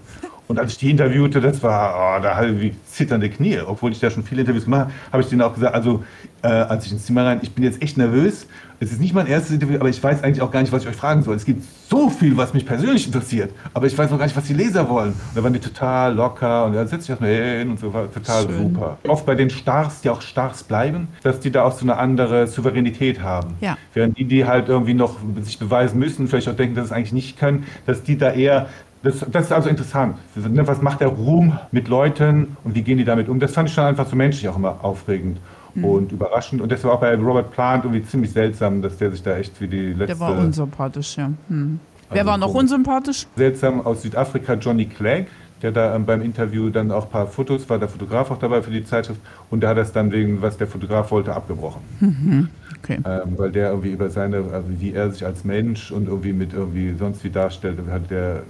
Und 0.47 0.59
als 0.59 0.73
ich 0.73 0.77
die 0.77 0.91
interviewte, 0.91 1.41
das 1.41 1.61
war, 1.61 1.93
oh, 2.19 2.23
da 2.23 2.35
hatte 2.35 2.51
ich 2.51 2.73
zitternde 2.85 3.29
Knie. 3.29 3.59
Obwohl 3.59 3.91
ich 3.91 3.99
da 3.99 4.09
schon 4.09 4.23
viele 4.23 4.41
Interviews 4.41 4.63
gemacht 4.63 4.81
habe, 4.81 4.91
habe 5.11 5.23
ich 5.23 5.29
denen 5.29 5.41
auch 5.41 5.53
gesagt, 5.53 5.75
also 5.75 6.03
äh, 6.41 6.47
als 6.47 6.85
ich 6.85 6.91
ins 6.91 7.05
Zimmer 7.05 7.25
rein, 7.25 7.39
ich 7.41 7.51
bin 7.51 7.63
jetzt 7.63 7.81
echt 7.81 7.97
nervös. 7.97 8.47
Es 8.79 8.91
ist 8.91 9.01
nicht 9.01 9.13
mein 9.13 9.25
erstes 9.25 9.55
Interview, 9.55 9.79
aber 9.79 9.89
ich 9.89 10.01
weiß 10.01 10.23
eigentlich 10.23 10.41
auch 10.41 10.51
gar 10.51 10.61
nicht, 10.61 10.71
was 10.71 10.83
ich 10.83 10.89
euch 10.89 10.95
fragen 10.95 11.23
soll. 11.23 11.35
Es 11.35 11.45
gibt 11.45 11.63
so 11.89 12.11
viel, 12.11 12.37
was 12.37 12.53
mich 12.53 12.63
persönlich 12.63 13.07
interessiert, 13.07 13.51
aber 13.73 13.87
ich 13.87 13.97
weiß 13.97 14.11
noch 14.11 14.19
gar 14.19 14.25
nicht, 14.25 14.37
was 14.37 14.43
die 14.43 14.53
Leser 14.53 14.87
wollen. 14.87 15.13
Und 15.13 15.35
da 15.35 15.43
waren 15.43 15.53
die 15.53 15.59
total 15.59 16.13
locker 16.13 16.65
und 16.65 16.73
da 16.73 16.85
setze 16.85 17.05
ich 17.05 17.09
erstmal 17.09 17.31
hin 17.31 17.71
und 17.71 17.79
so, 17.79 17.91
war 17.91 18.11
total 18.11 18.43
Schön. 18.43 18.73
super. 18.73 18.99
Oft 19.07 19.25
bei 19.25 19.33
den 19.33 19.49
Stars, 19.49 20.01
die 20.01 20.11
auch 20.11 20.21
Stars 20.21 20.63
bleiben, 20.63 21.07
dass 21.23 21.39
die 21.39 21.49
da 21.49 21.63
auch 21.63 21.71
so 21.71 21.85
eine 21.85 21.97
andere 21.97 22.45
Souveränität 22.45 23.21
haben. 23.23 23.55
Ja. 23.61 23.77
Während 23.95 24.15
die, 24.19 24.25
die 24.25 24.45
halt 24.45 24.69
irgendwie 24.69 24.93
noch 24.93 25.15
sich 25.41 25.57
beweisen 25.57 25.97
müssen, 25.97 26.27
vielleicht 26.27 26.47
auch 26.47 26.55
denken, 26.55 26.75
dass 26.75 26.85
es 26.85 26.91
eigentlich 26.91 27.13
nicht 27.13 27.39
können, 27.39 27.65
dass 27.87 28.03
die 28.03 28.15
da 28.15 28.31
eher 28.31 28.67
das, 29.07 29.25
das, 29.31 29.45
ist 29.45 29.51
also 29.51 29.69
interessant. 29.69 30.17
Ne, 30.35 30.67
was 30.67 30.81
macht 30.81 31.01
der 31.01 31.09
Ruhm 31.09 31.57
mit 31.71 31.87
Leuten 31.87 32.57
und 32.63 32.75
wie 32.75 32.81
gehen 32.81 32.97
die 32.97 33.05
damit 33.05 33.29
um? 33.29 33.39
Das 33.39 33.53
fand 33.53 33.69
ich 33.69 33.75
schon 33.75 33.85
einfach 33.85 34.07
so 34.07 34.15
menschlich 34.15 34.47
auch 34.49 34.57
immer 34.57 34.83
aufregend 34.83 35.39
mhm. 35.73 35.85
und 35.85 36.11
überraschend. 36.11 36.61
Und 36.61 36.71
das 36.71 36.83
war 36.83 36.93
auch 36.93 36.99
bei 36.99 37.15
Robert 37.15 37.51
Plant 37.51 37.85
irgendwie 37.85 38.03
ziemlich 38.03 38.31
seltsam, 38.31 38.81
dass 38.81 38.97
der 38.97 39.11
sich 39.11 39.23
da 39.23 39.37
echt 39.37 39.59
wie 39.61 39.67
die 39.67 39.93
letzte... 39.93 40.07
Der 40.07 40.19
war 40.19 40.37
unsympathisch, 40.37 41.17
ja. 41.17 41.31
Hm. 41.47 41.79
Wer 42.09 42.19
also 42.19 42.31
war 42.31 42.37
noch 42.37 42.53
unsympathisch? 42.53 43.27
Seltsam 43.35 43.85
aus 43.85 44.01
Südafrika 44.01 44.53
Johnny 44.53 44.85
Clegg 44.85 45.27
der 45.61 45.71
da 45.71 45.95
ähm, 45.95 46.05
beim 46.05 46.21
Interview 46.21 46.69
dann 46.69 46.91
auch 46.91 47.05
ein 47.05 47.09
paar 47.09 47.27
Fotos, 47.27 47.69
war 47.69 47.79
der 47.79 47.89
Fotograf 47.89 48.31
auch 48.31 48.39
dabei 48.39 48.61
für 48.61 48.71
die 48.71 48.83
Zeitschrift 48.83 49.19
und 49.49 49.61
der 49.61 49.71
hat 49.71 49.77
das 49.77 49.91
dann 49.91 50.11
wegen, 50.11 50.41
was 50.41 50.57
der 50.57 50.67
Fotograf 50.67 51.11
wollte, 51.11 51.33
abgebrochen. 51.33 51.81
Mhm. 51.99 52.49
Okay. 52.83 52.99
Ähm, 53.05 53.37
weil 53.37 53.51
der 53.51 53.69
irgendwie 53.69 53.91
über 53.91 54.09
seine, 54.09 54.37
also 54.53 54.67
wie 54.79 54.93
er 54.93 55.11
sich 55.11 55.25
als 55.25 55.43
Mensch 55.43 55.91
und 55.91 56.07
irgendwie 56.07 56.33
mit 56.33 56.53
irgendwie 56.53 56.93
sonst 56.97 57.23
wie 57.23 57.29
darstellt, 57.29 57.79
hat 57.89 58.09
der 58.11 58.43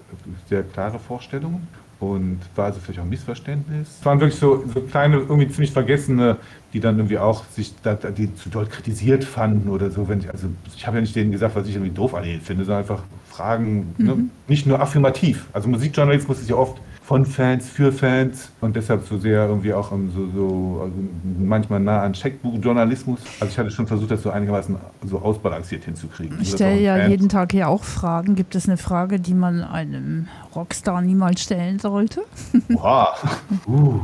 sehr 0.49 0.63
klare 0.63 0.99
Vorstellungen 0.99 1.67
und 1.99 2.39
war 2.55 2.65
also 2.65 2.79
vielleicht 2.79 2.99
auch 2.99 3.03
ein 3.03 3.09
Missverständnis. 3.09 3.97
Es 3.99 4.05
waren 4.05 4.19
wirklich 4.19 4.39
so, 4.39 4.63
so 4.71 4.81
kleine, 4.81 5.17
irgendwie 5.17 5.47
ziemlich 5.47 5.71
vergessene, 5.71 6.37
die 6.73 6.79
dann 6.79 6.97
irgendwie 6.97 7.17
auch 7.17 7.45
sich, 7.45 7.73
da, 7.81 7.95
die 7.95 8.35
zu 8.35 8.49
doll 8.49 8.67
kritisiert 8.67 9.23
fanden 9.23 9.69
oder 9.69 9.89
so. 9.89 10.07
Wenn 10.07 10.19
ich, 10.19 10.29
also 10.29 10.47
ich 10.75 10.85
habe 10.85 10.97
ja 10.97 11.01
nicht 11.01 11.15
denen 11.15 11.31
gesagt, 11.31 11.55
was 11.55 11.67
ich 11.67 11.75
irgendwie 11.75 11.93
doof 11.93 12.13
an 12.13 12.23
finde, 12.43 12.65
sondern 12.65 12.83
einfach 12.83 13.03
Fragen, 13.29 13.95
ne? 13.97 14.15
mhm. 14.15 14.21
ne? 14.21 14.29
nicht 14.47 14.67
nur 14.67 14.79
affirmativ. 14.79 15.47
Also 15.53 15.69
Musikjournalismus 15.69 16.39
ist 16.39 16.49
ja 16.49 16.55
oft 16.55 16.79
von 17.07 17.25
Fans 17.25 17.69
für 17.69 17.93
Fans 17.93 18.51
und 18.59 18.75
deshalb 18.75 19.07
so 19.07 19.17
sehr 19.17 19.47
irgendwie 19.47 19.73
auch 19.73 19.91
so, 19.91 20.29
so 20.35 20.81
also 20.83 20.93
manchmal 21.39 21.79
nah 21.79 22.01
an 22.01 22.11
Checkbuchjournalismus. 22.11 23.21
Also 23.39 23.49
ich 23.49 23.57
hatte 23.57 23.71
schon 23.71 23.87
versucht, 23.87 24.11
das 24.11 24.23
so 24.23 24.29
einigermaßen 24.29 24.75
so 25.05 25.19
ausbalanciert 25.19 25.85
hinzukriegen. 25.85 26.37
Ich 26.41 26.51
stelle 26.51 26.81
ja 26.81 26.97
Fans. 26.97 27.09
jeden 27.09 27.29
Tag 27.29 27.53
hier 27.53 27.69
auch 27.69 27.85
Fragen. 27.85 28.35
Gibt 28.35 28.55
es 28.55 28.67
eine 28.67 28.75
Frage, 28.75 29.21
die 29.21 29.35
man 29.35 29.63
einem 29.63 30.27
Rockstar 30.53 31.01
niemals 31.01 31.41
stellen 31.41 31.79
sollte? 31.79 32.23
Oha. 32.75 33.15
Uh, 33.65 33.99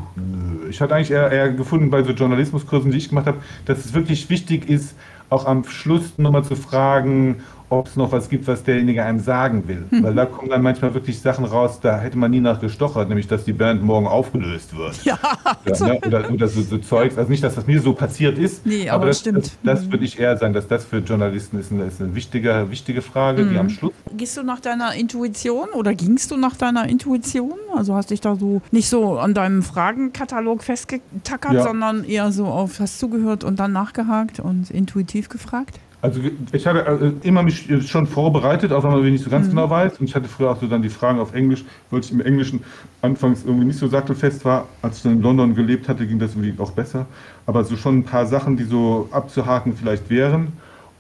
ich 0.70 0.82
hatte 0.82 0.96
eigentlich 0.96 1.12
eher, 1.12 1.32
eher 1.32 1.52
gefunden 1.52 1.90
bei 1.90 2.04
so 2.04 2.12
Journalismuskursen, 2.12 2.92
die 2.92 2.98
ich 2.98 3.10
gemacht 3.10 3.28
habe, 3.28 3.38
dass 3.66 3.86
es 3.86 3.94
wirklich 3.94 4.30
wichtig 4.30 4.70
ist, 4.70 4.96
auch 5.30 5.46
am 5.46 5.64
Schluss 5.64 6.18
nochmal 6.18 6.44
zu 6.44 6.56
fragen, 6.56 7.42
ob 7.80 7.88
es 7.88 7.96
noch 7.96 8.12
was 8.12 8.30
gibt, 8.30 8.48
was 8.48 8.64
derjenige 8.64 9.04
einem 9.04 9.20
sagen 9.20 9.68
will. 9.68 9.86
Mhm. 9.90 10.04
Weil 10.04 10.16
da 10.16 10.26
kommen 10.26 10.50
dann 10.50 10.62
manchmal 10.62 10.94
wirklich 10.94 11.20
Sachen 11.20 11.46
raus, 11.46 11.80
da 11.82 12.00
hätte 12.00 12.18
man 12.18 12.32
nie 12.32 12.40
nachgestochert, 12.40 13.10
nämlich 13.10 13.28
dass 13.28 13.46
die 13.46 13.54
Band 13.54 13.84
morgen 13.84 14.08
aufgelöst 14.08 14.76
wird. 14.78 15.04
Ja. 15.04 15.18
ja 15.66 15.88
ne? 15.88 16.00
Oder, 16.06 16.32
oder 16.32 16.48
so, 16.48 16.62
so, 16.62 16.78
Zeugs. 16.78 17.18
Also 17.18 17.30
nicht, 17.30 17.44
dass 17.44 17.56
das 17.56 17.68
mir 17.68 17.82
so 17.82 17.94
passiert 17.94 18.38
ist, 18.38 18.66
nee, 18.66 18.90
aber, 18.90 18.98
aber 18.98 19.06
das, 19.08 19.20
stimmt. 19.20 19.38
Das, 19.38 19.58
das, 19.64 19.86
mhm. 19.86 19.92
würde 19.92 20.06
ich 20.06 20.20
eher 20.20 20.38
sagen, 20.38 20.54
dass 20.54 20.68
das 20.68 20.86
für 20.86 21.00
Journalisten 21.00 21.60
ist 21.60 21.72
eine, 21.72 21.86
ist 21.86 22.02
eine 22.02 22.16
wichtige, 22.16 22.70
wichtige 22.70 23.02
Frage, 23.02 23.44
mhm. 23.44 23.50
die 23.52 23.58
am 23.58 23.70
Schluss. 23.70 23.94
Gehst 24.16 24.38
du 24.38 24.44
nach 24.44 24.60
deiner 24.60 24.94
Intuition 24.94 25.70
oder 25.74 25.94
gingst 25.94 26.32
du 26.32 26.38
nach 26.38 26.56
deiner 26.56 26.88
Intuition? 26.88 27.54
Also 27.76 27.96
hast 27.96 28.12
dich 28.12 28.22
da 28.22 28.36
so 28.36 28.62
nicht 28.72 28.90
so 28.90 29.18
an 29.18 29.34
deinem 29.34 29.64
Fragenkatalog 29.64 30.64
festgetackert, 30.64 31.54
ja. 31.54 31.64
sondern 31.64 32.04
eher 32.04 32.32
so 32.32 32.46
auf 32.46 32.80
hast 32.80 33.00
zugehört 33.00 33.44
und 33.44 33.60
dann 33.60 33.72
nachgehakt 33.72 34.40
und 34.40 34.70
intuitiv 34.70 35.30
gefragt? 35.30 35.80
Also 36.04 36.20
ich 36.52 36.68
hatte 36.68 37.16
äh, 37.24 37.26
immer 37.26 37.44
mich 37.44 37.70
schon 37.88 38.08
vorbereitet, 38.08 38.74
auch 38.74 38.84
wenn 38.84 38.92
man 38.92 39.04
nicht 39.04 39.24
so 39.24 39.30
ganz 39.30 39.48
mhm. 39.48 39.52
genau 39.52 39.70
weiß. 39.70 40.00
Und 40.00 40.10
ich 40.10 40.14
hatte 40.14 40.28
früher 40.28 40.52
auch 40.52 40.60
so 40.60 40.68
dann 40.68 40.82
die 40.82 40.90
Fragen 40.90 41.18
auf 41.18 41.34
Englisch, 41.34 41.64
weil 41.90 42.02
ich 42.02 42.12
im 42.12 42.20
Englischen 42.20 42.62
anfangs 43.02 43.46
irgendwie 43.46 43.64
nicht 43.64 43.80
so 43.80 43.88
sattelfest 43.88 44.44
war. 44.44 44.68
Als 44.82 44.98
ich 44.98 45.04
dann 45.04 45.14
in 45.14 45.22
London 45.22 45.56
gelebt 45.56 45.88
hatte, 45.88 46.06
ging 46.06 46.20
das 46.20 46.36
irgendwie 46.36 46.62
auch 46.62 46.72
besser. 46.72 47.06
Aber 47.46 47.64
so 47.64 47.78
schon 47.78 48.00
ein 48.00 48.04
paar 48.04 48.26
Sachen, 48.26 48.58
die 48.58 48.66
so 48.66 49.08
abzuhaken 49.12 49.78
vielleicht 49.78 50.10
wären. 50.10 50.52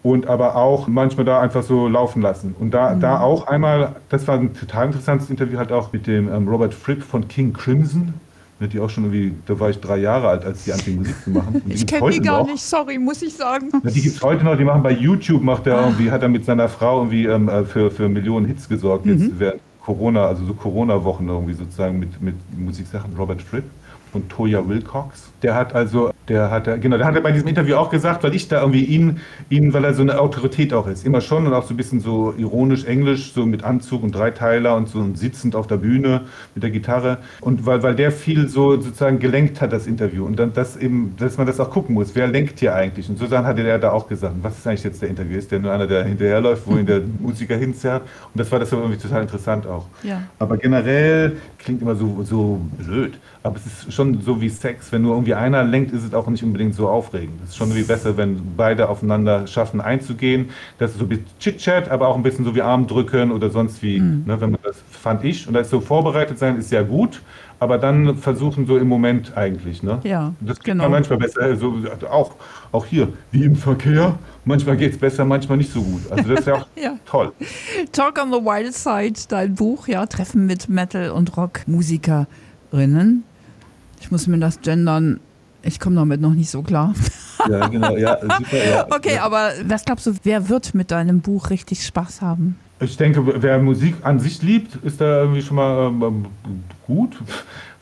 Und 0.03 0.27
aber 0.27 0.55
auch 0.55 0.87
manchmal 0.87 1.25
da 1.25 1.41
einfach 1.41 1.63
so 1.63 1.89
laufen 1.89 2.21
lassen. 2.21 2.55
Und 2.57 2.73
da, 2.73 2.95
mhm. 2.95 3.01
da 3.01 3.19
auch 3.19 3.47
einmal, 3.47 3.97
das 4.07 4.25
war 4.25 4.39
ein 4.39 4.53
total 4.53 4.85
interessantes 4.85 5.29
Interview 5.29 5.57
halt 5.57 5.73
auch 5.73 5.91
mit 5.91 6.07
dem 6.07 6.33
ähm, 6.33 6.47
Robert 6.47 6.73
Fripp 6.73 7.03
von 7.03 7.27
King 7.27 7.51
Crimson 7.51 8.13
die 8.71 8.79
auch 8.79 8.89
schon 8.89 9.05
irgendwie, 9.05 9.33
da 9.45 9.59
war 9.59 9.69
ich 9.69 9.79
drei 9.79 9.97
Jahre 9.97 10.29
alt, 10.29 10.45
als 10.45 10.63
die 10.63 10.71
anfingen 10.71 10.99
Musik 10.99 11.15
zu 11.23 11.31
machen. 11.31 11.61
ich 11.67 11.85
kenne 11.85 12.09
die 12.09 12.19
gar 12.19 12.39
noch. 12.39 12.47
nicht, 12.47 12.61
sorry, 12.61 12.97
muss 12.97 13.21
ich 13.21 13.33
sagen. 13.33 13.69
Die 13.83 14.01
gibt 14.01 14.15
es 14.15 14.21
heute 14.21 14.45
noch, 14.45 14.57
die 14.57 14.63
machen 14.63 14.83
bei 14.83 14.91
YouTube, 14.91 15.43
macht 15.43 15.67
er 15.67 15.81
irgendwie, 15.81 16.11
hat 16.11 16.21
er 16.21 16.29
mit 16.29 16.45
seiner 16.45 16.69
Frau 16.69 16.99
irgendwie 16.99 17.25
ähm, 17.25 17.49
äh, 17.49 17.65
für, 17.65 17.91
für 17.91 18.07
Millionen 18.07 18.45
Hits 18.45 18.69
gesorgt, 18.69 19.05
jetzt 19.05 19.21
mhm. 19.21 19.39
während 19.39 19.61
Corona, 19.81 20.27
also 20.27 20.45
so 20.45 20.53
Corona-Wochen 20.53 21.27
irgendwie 21.27 21.53
sozusagen 21.53 21.99
mit, 21.99 22.21
mit 22.21 22.35
Musiksachen, 22.57 23.13
Robert 23.17 23.41
Fripp 23.41 23.65
und 24.13 24.29
Toya 24.29 24.67
Wilcox. 24.67 25.31
Der 25.41 25.55
hat 25.55 25.75
also, 25.75 26.11
der 26.29 26.49
hat, 26.51 26.65
genau, 26.81 26.97
der 26.97 27.05
hat 27.05 27.15
er 27.15 27.21
bei 27.21 27.31
diesem 27.31 27.49
Interview 27.49 27.75
auch 27.75 27.89
gesagt, 27.89 28.23
weil 28.23 28.33
ich 28.33 28.47
da 28.47 28.61
irgendwie 28.61 28.85
ihn, 28.85 29.19
ihn, 29.49 29.73
weil 29.73 29.83
er 29.83 29.93
so 29.93 30.01
eine 30.01 30.19
Autorität 30.19 30.73
auch 30.73 30.87
ist, 30.87 31.05
immer 31.05 31.19
schon 31.19 31.45
und 31.45 31.53
auch 31.53 31.63
so 31.63 31.73
ein 31.73 31.77
bisschen 31.77 31.99
so 31.99 32.33
ironisch 32.37 32.85
englisch, 32.85 33.33
so 33.33 33.45
mit 33.45 33.63
Anzug 33.63 34.03
und 34.03 34.15
Dreiteiler 34.15 34.75
und 34.77 34.87
so 34.87 34.99
und 34.99 35.17
sitzend 35.17 35.55
auf 35.55 35.67
der 35.67 35.77
Bühne 35.77 36.21
mit 36.55 36.63
der 36.63 36.71
Gitarre 36.71 37.17
und 37.41 37.65
weil, 37.65 37.83
weil 37.83 37.95
der 37.95 38.11
viel 38.11 38.47
so 38.47 38.79
sozusagen 38.79 39.19
gelenkt 39.19 39.59
hat, 39.59 39.73
das 39.73 39.85
Interview 39.85 40.25
und 40.25 40.37
dann 40.37 40.53
das 40.53 40.77
eben, 40.77 41.15
dass 41.17 41.37
man 41.37 41.45
das 41.45 41.59
auch 41.59 41.69
gucken 41.69 41.95
muss, 41.95 42.15
wer 42.15 42.27
lenkt 42.27 42.59
hier 42.59 42.73
eigentlich 42.73 43.09
und 43.09 43.17
so 43.17 43.25
Susanne 43.25 43.47
hatte 43.47 43.67
er 43.67 43.79
da 43.79 43.91
auch 43.91 44.07
gesagt, 44.07 44.35
was 44.41 44.57
ist 44.57 44.67
eigentlich 44.67 44.83
jetzt 44.83 45.01
der 45.01 45.09
Interview, 45.09 45.37
ist 45.37 45.51
der 45.51 45.59
nur 45.59 45.71
einer, 45.71 45.87
der 45.87 46.03
hinterherläuft, 46.03 46.63
wo 46.67 46.77
ihn 46.77 46.85
der 46.85 47.01
Musiker 47.19 47.55
hinzerrt 47.55 48.03
und 48.03 48.39
das 48.39 48.51
war 48.51 48.59
das 48.59 48.71
irgendwie 48.71 48.97
total 48.97 49.23
interessant 49.23 49.65
auch. 49.65 49.85
Ja. 50.03 50.23
Aber 50.39 50.57
generell 50.57 51.37
klingt 51.63 51.81
immer 51.81 51.95
so, 51.95 52.23
so 52.23 52.61
blöd, 52.77 53.19
aber 53.41 53.55
es 53.57 53.65
ist 53.65 53.93
schon 53.93 54.21
so 54.21 54.41
wie 54.41 54.49
Sex, 54.49 54.91
wenn 54.91 55.01
nur 55.01 55.15
irgendwie 55.15 55.33
einer 55.33 55.63
lenkt, 55.63 55.91
ist 55.91 56.03
es 56.03 56.13
auch 56.13 56.27
nicht 56.27 56.43
unbedingt 56.43 56.75
so 56.75 56.89
aufregend. 56.89 57.41
Es 57.43 57.51
ist 57.51 57.57
schon 57.57 57.69
irgendwie 57.69 57.87
besser, 57.87 58.17
wenn 58.17 58.55
beide 58.55 58.89
aufeinander 58.89 59.47
schaffen 59.47 59.81
einzugehen. 59.81 60.49
Das 60.77 60.91
ist 60.91 60.99
so 60.99 61.05
ein 61.05 61.09
bisschen 61.09 61.25
Chit-Chat, 61.39 61.89
aber 61.89 62.07
auch 62.07 62.15
ein 62.15 62.23
bisschen 62.23 62.45
so 62.45 62.55
wie 62.55 62.61
Arm 62.61 62.87
drücken 62.87 63.31
oder 63.31 63.49
sonst 63.49 63.81
wie. 63.81 63.99
Mhm. 63.99 64.23
Ne, 64.25 64.39
wenn 64.41 64.51
man 64.51 64.59
das 64.63 64.83
fand 64.89 65.23
ich. 65.23 65.47
Und 65.47 65.53
das 65.53 65.69
so 65.69 65.81
vorbereitet 65.81 66.39
sein 66.39 66.57
ist 66.57 66.69
sehr 66.69 66.83
gut, 66.83 67.21
aber 67.59 67.77
dann 67.77 68.17
versuchen 68.17 68.65
so 68.65 68.77
im 68.77 68.87
Moment 68.87 69.37
eigentlich. 69.37 69.83
Ne? 69.83 69.99
Ja, 70.03 70.33
das 70.41 70.59
geht 70.59 70.73
genau. 70.73 70.89
manchmal 70.89 71.19
besser. 71.19 71.55
So, 71.55 71.75
auch, 72.09 72.35
auch 72.71 72.85
hier, 72.85 73.09
wie 73.31 73.43
im 73.45 73.55
Verkehr. 73.55 74.17
Manchmal 74.45 74.75
geht 74.75 74.93
es 74.93 74.97
besser, 74.97 75.23
manchmal 75.23 75.57
nicht 75.57 75.71
so 75.71 75.81
gut. 75.81 76.11
Also 76.11 76.29
das 76.29 76.39
ist 76.41 76.47
ja 76.47 76.55
auch 76.55 76.67
ja. 76.75 76.97
toll. 77.05 77.31
Talk 77.91 78.21
on 78.21 78.31
the 78.31 78.39
Wild 78.39 78.73
Side, 78.73 79.27
dein 79.29 79.55
Buch, 79.55 79.87
ja, 79.87 80.05
Treffen 80.05 80.45
mit 80.45 80.67
Metal- 80.67 81.11
und 81.11 81.37
Rockmusikerinnen. 81.37 83.23
Ich 84.01 84.11
muss 84.11 84.27
mir 84.27 84.37
das 84.37 84.59
gendern. 84.61 85.21
Ich 85.61 85.79
komme 85.79 85.95
damit 85.95 86.19
noch 86.19 86.33
nicht 86.33 86.49
so 86.49 86.61
klar. 86.61 86.93
Ja, 87.49 87.67
genau, 87.67 87.97
ja, 87.97 88.19
super. 88.21 88.65
Ja. 88.69 88.87
Okay, 88.89 89.15
ja. 89.15 89.23
aber 89.23 89.51
was 89.65 89.83
glaubst 89.83 90.05
du, 90.05 90.13
wer 90.23 90.47
wird 90.47 90.73
mit 90.75 90.91
deinem 90.91 91.19
Buch 91.19 91.49
richtig 91.49 91.85
Spaß 91.85 92.21
haben? 92.21 92.57
Ich 92.79 92.95
denke, 92.95 93.41
wer 93.41 93.59
Musik 93.59 93.95
an 94.03 94.19
sich 94.19 94.41
liebt, 94.41 94.75
ist 94.85 95.01
da 95.01 95.23
irgendwie 95.23 95.41
schon 95.41 95.57
mal 95.57 95.87
ähm, 95.87 96.25
gut. 96.87 97.17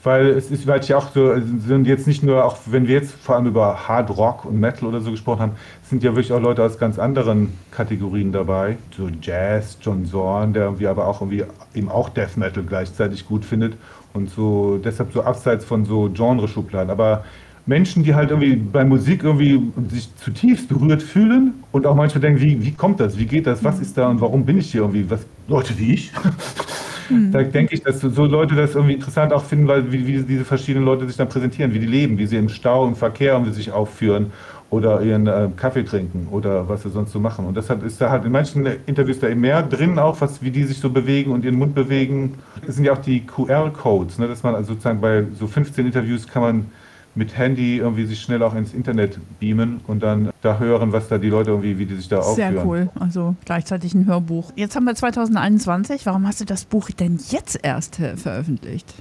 Weil 0.04 0.30
es 0.30 0.50
ist, 0.50 0.66
weil 0.66 0.82
ich 0.82 0.94
auch 0.96 1.12
so, 1.14 1.36
sind 1.36 1.86
jetzt 1.86 2.08
nicht 2.08 2.24
nur, 2.24 2.44
auch 2.44 2.58
wenn 2.66 2.88
wir 2.88 2.96
jetzt 2.96 3.12
vor 3.12 3.36
allem 3.36 3.46
über 3.46 3.88
Hard 3.88 4.10
Rock 4.18 4.46
und 4.46 4.60
Metal 4.60 4.90
oder 4.90 5.00
so 5.00 5.12
gesprochen 5.12 5.42
haben, 5.42 5.52
sind 5.84 6.02
ja 6.02 6.12
wirklich 6.12 6.34
auch 6.34 6.42
Leute 6.42 6.64
aus 6.64 6.80
ganz 6.80 6.98
anderen 6.98 7.54
Kategorien 7.70 8.32
dabei. 8.32 8.78
So 8.98 9.10
Jazz, 9.22 9.78
John 9.80 10.06
Zorn, 10.06 10.54
der 10.54 10.64
irgendwie 10.64 10.88
aber 10.88 11.08
auch 11.08 11.22
irgendwie 11.22 11.44
eben 11.76 11.90
auch 11.90 12.10
Death 12.10 12.36
Metal 12.36 12.64
gleichzeitig 12.64 13.28
gut 13.28 13.46
findet. 13.46 13.74
Und 14.14 14.32
so 14.32 14.80
deshalb 14.84 15.14
so 15.14 15.22
abseits 15.22 15.66
von 15.66 15.86
so 15.86 16.10
Genreschubladen. 16.12 16.90
Aber 16.90 17.24
Menschen, 17.66 18.04
die 18.04 18.16
halt 18.16 18.32
irgendwie 18.32 18.56
bei 18.56 18.84
Musik 18.84 19.24
irgendwie 19.24 19.72
sich 19.90 20.10
zutiefst 20.16 20.68
berührt 20.68 21.04
fühlen 21.04 21.64
und 21.72 21.86
auch 21.86 21.96
manchmal 21.96 22.22
denken, 22.22 22.42
wie, 22.42 22.66
wie 22.66 22.72
kommt 22.72 23.00
das, 23.00 23.18
wie 23.18 23.26
geht 23.26 23.46
das, 23.46 23.64
was 23.64 23.80
ist 23.80 23.98
da 23.98 24.10
und 24.10 24.20
warum 24.20 24.46
bin 24.46 24.58
ich 24.58 24.72
hier 24.72 24.82
irgendwie, 24.82 25.10
was, 25.10 25.22
Leute 25.48 25.78
wie 25.78 25.94
ich, 25.94 26.12
Da 27.32 27.44
denke 27.44 27.76
ich, 27.76 27.84
dass 27.84 28.02
so 28.02 28.26
Leute 28.26 28.56
das 28.56 28.76
irgendwie 28.76 28.94
interessant 28.94 29.34
auch 29.34 29.44
finden, 29.44 29.68
weil 29.68 29.92
wie, 29.92 30.06
wie 30.08 30.22
diese 30.24 30.46
verschiedenen 30.46 30.86
Leute 30.86 31.08
sich 31.08 31.18
dann 31.18 31.30
präsentieren, 31.30 31.74
wie 31.74 31.80
die 31.80 31.88
leben, 31.88 32.18
wie 32.18 32.26
sie 32.26 32.38
im 32.38 32.50
Stau, 32.50 32.88
im 32.88 32.96
Verkehr 32.96 33.38
und 33.38 33.46
wie 33.46 33.50
sie 33.50 33.58
sich 33.58 33.72
aufführen 33.72 34.32
oder 34.72 35.02
ihren 35.02 35.28
äh, 35.28 35.50
Kaffee 35.58 35.84
trinken 35.84 36.30
oder 36.32 36.68
was 36.70 36.84
sie 36.84 36.90
sonst 36.90 37.12
so 37.12 37.20
machen. 37.20 37.46
Und 37.46 37.58
deshalb 37.58 37.84
ist 37.84 38.00
da 38.00 38.10
halt 38.10 38.24
in 38.24 38.32
manchen 38.32 38.66
Interviews 38.86 39.20
da 39.20 39.28
eben 39.28 39.42
mehr 39.42 39.64
drin, 39.64 40.00
auch 40.00 40.22
was, 40.22 40.42
wie 40.42 40.50
die 40.50 40.64
sich 40.64 40.80
so 40.80 40.90
bewegen 40.90 41.32
und 41.32 41.44
ihren 41.44 41.58
Mund 41.58 41.76
bewegen. 41.76 42.36
Das 42.66 42.76
sind 42.76 42.86
ja 42.86 42.94
auch 42.94 43.02
die 43.02 43.26
QR-Codes, 43.26 44.18
ne, 44.18 44.30
dass 44.30 44.44
man 44.44 44.56
also 44.56 44.74
sozusagen 44.74 45.02
bei 45.02 45.26
so 45.38 45.46
15 45.46 45.86
Interviews 45.86 46.26
kann 46.26 46.42
man 46.42 46.66
mit 47.16 47.38
Handy 47.38 47.78
irgendwie 47.78 48.06
sich 48.06 48.22
schnell 48.22 48.42
auch 48.44 48.56
ins 48.56 48.74
Internet 48.74 49.20
beamen 49.40 49.82
und 49.88 50.02
dann 50.02 50.32
da 50.42 50.60
hören, 50.60 50.92
was 50.94 51.08
da 51.08 51.18
die 51.18 51.30
Leute 51.30 51.52
irgendwie, 51.52 51.78
wie 51.78 51.86
die 51.86 51.96
sich 51.96 52.08
da 52.08 52.20
aufführen. 52.20 52.54
Sehr 52.54 52.66
cool. 52.66 52.90
Also 53.00 53.36
gleichzeitig 53.46 53.94
ein 53.94 54.06
Hörbuch. 54.06 54.52
Jetzt 54.56 54.76
haben 54.76 54.86
wir 54.86 54.96
2021. 54.96 56.06
Warum 56.06 56.28
hast 56.28 56.42
du 56.42 56.46
das 56.46 56.66
Buch 56.66 56.90
denn 56.92 57.20
jetzt 57.30 57.60
erst 57.62 58.00
äh, 58.00 58.16
veröffentlicht? 58.16 58.94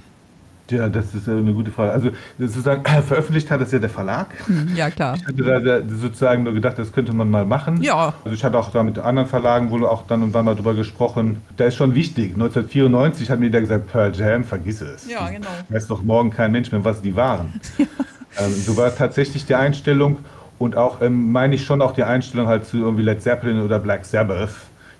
Ja, 0.71 0.89
das 0.89 1.13
ist 1.13 1.27
eine 1.27 1.53
gute 1.53 1.71
Frage. 1.71 1.91
Also 1.91 2.09
sozusagen 2.39 2.83
veröffentlicht 3.03 3.51
hat 3.51 3.61
es 3.61 3.71
ja 3.71 3.79
der 3.79 3.89
Verlag. 3.89 4.27
Hm, 4.45 4.75
ja, 4.75 4.89
klar. 4.89 5.15
Ich 5.15 5.25
hatte 5.25 5.61
da 5.61 5.81
sozusagen 5.95 6.43
nur 6.43 6.53
gedacht, 6.53 6.79
das 6.79 6.91
könnte 6.91 7.13
man 7.13 7.29
mal 7.29 7.45
machen. 7.45 7.81
Ja. 7.81 8.13
Also 8.23 8.35
ich 8.35 8.43
hatte 8.43 8.57
auch 8.57 8.71
da 8.71 8.83
mit 8.83 8.97
anderen 8.99 9.27
Verlagen 9.27 9.69
wohl 9.71 9.85
auch 9.85 10.07
dann 10.07 10.23
und 10.23 10.33
wann 10.33 10.45
mal 10.45 10.55
drüber 10.55 10.73
gesprochen. 10.73 11.41
Da 11.57 11.65
ist 11.65 11.75
schon 11.75 11.95
wichtig. 11.95 12.33
1994 12.33 13.29
hat 13.29 13.39
mir 13.39 13.51
der 13.51 13.61
gesagt, 13.61 13.91
Pearl 13.91 14.15
Jam, 14.15 14.43
vergiss 14.43 14.81
es. 14.81 15.09
Ja, 15.09 15.29
genau. 15.29 15.47
Weiß 15.69 15.87
doch 15.87 16.01
morgen 16.03 16.31
kein 16.31 16.51
Mensch 16.51 16.71
mehr, 16.71 16.83
was 16.83 17.01
die 17.01 17.15
waren. 17.15 17.59
ähm, 17.77 18.53
so 18.53 18.77
war 18.77 18.95
tatsächlich 18.95 19.45
die 19.45 19.55
Einstellung 19.55 20.19
und 20.57 20.77
auch, 20.77 21.01
ähm, 21.01 21.31
meine 21.31 21.55
ich 21.55 21.65
schon 21.65 21.81
auch 21.81 21.93
die 21.93 22.03
Einstellung 22.03 22.47
halt 22.47 22.65
zu 22.65 22.77
irgendwie 22.77 23.03
Led 23.03 23.21
Zeppelin 23.21 23.61
oder 23.61 23.79
Black 23.79 24.05
Sabbath. 24.05 24.53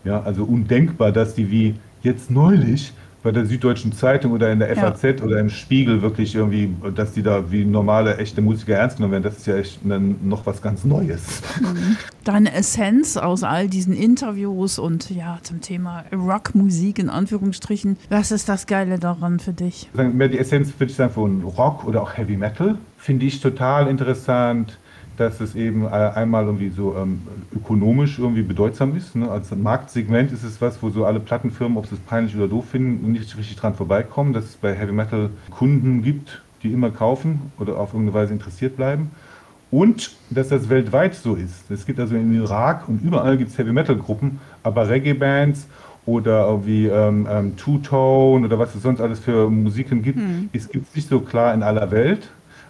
Ja, 0.04 0.22
also 0.24 0.44
undenkbar, 0.44 1.12
dass 1.12 1.36
die 1.36 1.52
wie 1.52 1.76
jetzt 2.02 2.32
neulich 2.32 2.94
bei 3.24 3.32
der 3.32 3.46
Süddeutschen 3.46 3.92
Zeitung 3.92 4.32
oder 4.32 4.52
in 4.52 4.60
der 4.60 4.76
FAZ 4.76 5.04
ja. 5.04 5.24
oder 5.24 5.40
im 5.40 5.50
Spiegel 5.50 6.02
wirklich 6.02 6.36
irgendwie, 6.36 6.74
dass 6.96 7.14
die 7.14 7.22
da 7.22 7.52
wie 7.52 7.66
normale, 7.66 8.18
echte 8.18 8.42
Musiker 8.42 8.76
ernst 8.76 8.98
genommen 8.98 9.14
werden, 9.14 9.24
das 9.24 9.38
ist 9.38 9.48
ja 9.48 9.58
echt 9.58 9.80
dann 9.84 10.16
noch 10.24 10.46
was 10.46 10.62
ganz 10.62 10.84
Neues. 10.84 11.42
Mhm. 11.60 11.98
Deine 12.24 12.54
Essenz 12.54 13.18
aus 13.18 13.44
all 13.44 13.68
diesen 13.68 13.94
Interviews 13.94 14.80
und 14.80 15.10
ja, 15.10 15.40
zum 15.44 15.62
Thema 15.62 16.04
Rockmusik 16.12 17.00
in 17.00 17.10
Anführungsstrichen, 17.10 17.98
was 18.10 18.32
ist 18.32 18.50
das 18.50 18.68
Geile 18.68 19.00
daran 19.00 19.40
für 19.40 19.54
dich? 19.54 19.90
Mehr 19.94 20.28
die 20.28 20.40
Essenz 20.40 20.74
würde 20.78 20.92
ich 20.92 20.98
sagen 20.98 21.14
von 21.14 21.44
Rock 21.44 21.86
oder 21.86 22.02
auch 22.02 22.18
Heavy 22.18 22.38
Metal. 22.38 22.78
Finde 22.98 23.26
ich 23.26 23.42
total 23.42 23.88
interessant 23.88 24.78
dass 25.22 25.40
es 25.40 25.56
eben 25.56 25.86
äh, 25.86 25.90
einmal 25.90 26.46
irgendwie 26.46 26.70
so 26.70 26.96
ähm, 26.98 27.22
ökonomisch 27.56 28.18
irgendwie 28.18 28.42
bedeutsam 28.42 28.96
ist. 28.96 29.16
Ne? 29.16 29.30
Als 29.30 29.56
Marktsegment 29.56 30.32
ist 30.32 30.44
es 30.44 30.60
was, 30.62 30.82
wo 30.82 30.90
so 30.90 31.06
alle 31.06 31.20
Plattenfirmen, 31.20 31.78
ob 31.78 31.86
sie 31.86 31.96
es 31.96 32.02
peinlich 32.02 32.36
oder 32.36 32.48
doof 32.48 32.66
finden, 32.72 33.12
nicht 33.12 33.38
richtig 33.38 33.56
dran 33.56 33.76
vorbeikommen, 33.76 34.34
dass 34.34 34.46
es 34.46 34.56
bei 34.56 34.74
Heavy 34.74 34.92
Metal 34.92 35.30
Kunden 35.52 36.02
gibt, 36.02 36.42
die 36.64 36.72
immer 36.72 36.90
kaufen 36.90 37.52
oder 37.60 37.78
auf 37.78 37.94
irgendeine 37.94 38.20
Weise 38.20 38.34
interessiert 38.34 38.78
bleiben. 38.78 39.12
Und 39.70 40.12
dass 40.30 40.50
das 40.50 40.68
weltweit 40.70 41.16
so 41.16 41.36
ist. 41.36 41.70
Es 41.72 41.86
gibt 41.86 42.00
also 42.00 42.16
im 42.16 42.34
Irak 42.34 42.90
und 42.90 43.02
überall 43.02 43.38
gibt 43.38 43.52
es 43.52 43.58
Heavy 43.58 43.72
Metal 43.72 43.96
Gruppen, 43.96 44.40
aber 44.64 44.90
Reggae-Bands 44.90 45.68
oder 46.06 46.48
irgendwie 46.48 46.88
ähm, 46.88 47.28
ähm, 47.30 47.56
Two-Tone 47.56 48.46
oder 48.46 48.58
was 48.58 48.74
es 48.76 48.82
sonst 48.82 49.00
alles 49.00 49.20
für 49.20 49.50
Musiken 49.50 50.02
gibt, 50.02 50.18
hm. 50.18 50.50
ist 50.52 50.72
gibt 50.72 50.90
es 50.90 50.96
nicht 50.96 51.10
so 51.10 51.20
klar 51.22 51.54
in 51.54 51.64
aller 51.64 51.92
Welt. 51.92 52.28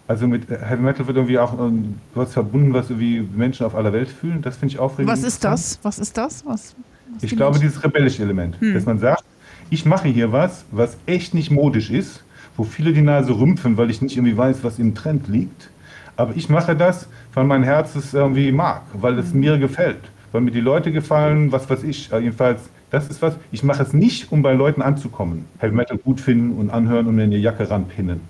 Also 0.08 0.26
mit 0.26 0.50
Heavy 0.50 0.82
Metal 0.82 1.06
wird 1.06 1.16
irgendwie 1.16 1.38
auch 1.38 1.58
ähm, 1.58 1.96
was 2.14 2.32
verbunden, 2.32 2.74
was 2.74 2.90
irgendwie 2.90 3.20
Menschen 3.34 3.64
auf 3.64 3.74
aller 3.74 3.92
Welt 3.92 4.08
fühlen. 4.08 4.42
Das 4.42 4.56
finde 4.56 4.74
ich 4.74 4.78
aufregend. 4.78 5.12
Was 5.12 5.22
ist 5.22 5.44
das? 5.44 5.78
Was 5.82 5.98
ist 5.98 6.16
das? 6.16 6.44
Was, 6.44 6.74
was 7.14 7.22
ich 7.22 7.36
glaube, 7.36 7.52
Menschen? 7.52 7.68
dieses 7.68 7.84
rebellische 7.84 8.22
Element, 8.22 8.60
hm. 8.60 8.74
dass 8.74 8.84
man 8.84 8.98
sagt, 8.98 9.24
ich 9.70 9.86
mache 9.86 10.08
hier 10.08 10.32
was, 10.32 10.64
was 10.70 10.96
echt 11.06 11.34
nicht 11.34 11.50
modisch 11.50 11.90
ist, 11.90 12.24
wo 12.56 12.64
viele 12.64 12.92
die 12.92 13.00
Nase 13.00 13.32
rümpfen, 13.38 13.76
weil 13.76 13.90
ich 13.90 14.02
nicht 14.02 14.16
irgendwie 14.16 14.36
weiß, 14.36 14.58
was 14.62 14.78
im 14.78 14.94
Trend 14.94 15.28
liegt. 15.28 15.70
Aber 16.16 16.36
ich 16.36 16.48
mache 16.48 16.76
das, 16.76 17.08
weil 17.32 17.44
mein 17.44 17.62
Herz 17.62 17.94
es 17.94 18.12
irgendwie 18.12 18.52
mag, 18.52 18.82
weil 18.92 19.18
es 19.18 19.32
hm. 19.32 19.40
mir 19.40 19.58
gefällt, 19.58 20.00
weil 20.32 20.40
mir 20.42 20.50
die 20.50 20.60
Leute 20.60 20.90
gefallen, 20.90 21.52
was 21.52 21.70
weiß 21.70 21.84
ich. 21.84 22.10
Jedenfalls 22.10 22.60
das 22.92 23.08
ist 23.08 23.22
was, 23.22 23.36
ich 23.50 23.64
mache 23.64 23.82
es 23.82 23.94
nicht, 23.94 24.30
um 24.30 24.42
bei 24.42 24.52
Leuten 24.52 24.82
anzukommen. 24.82 25.46
Heavy 25.58 25.74
Metal 25.74 25.96
gut 25.96 26.20
finden 26.20 26.58
und 26.58 26.68
anhören 26.68 27.06
und 27.06 27.16
mir 27.16 27.22
eine 27.22 27.38
Jacke 27.38 27.68
ranpinnen. 27.68 28.20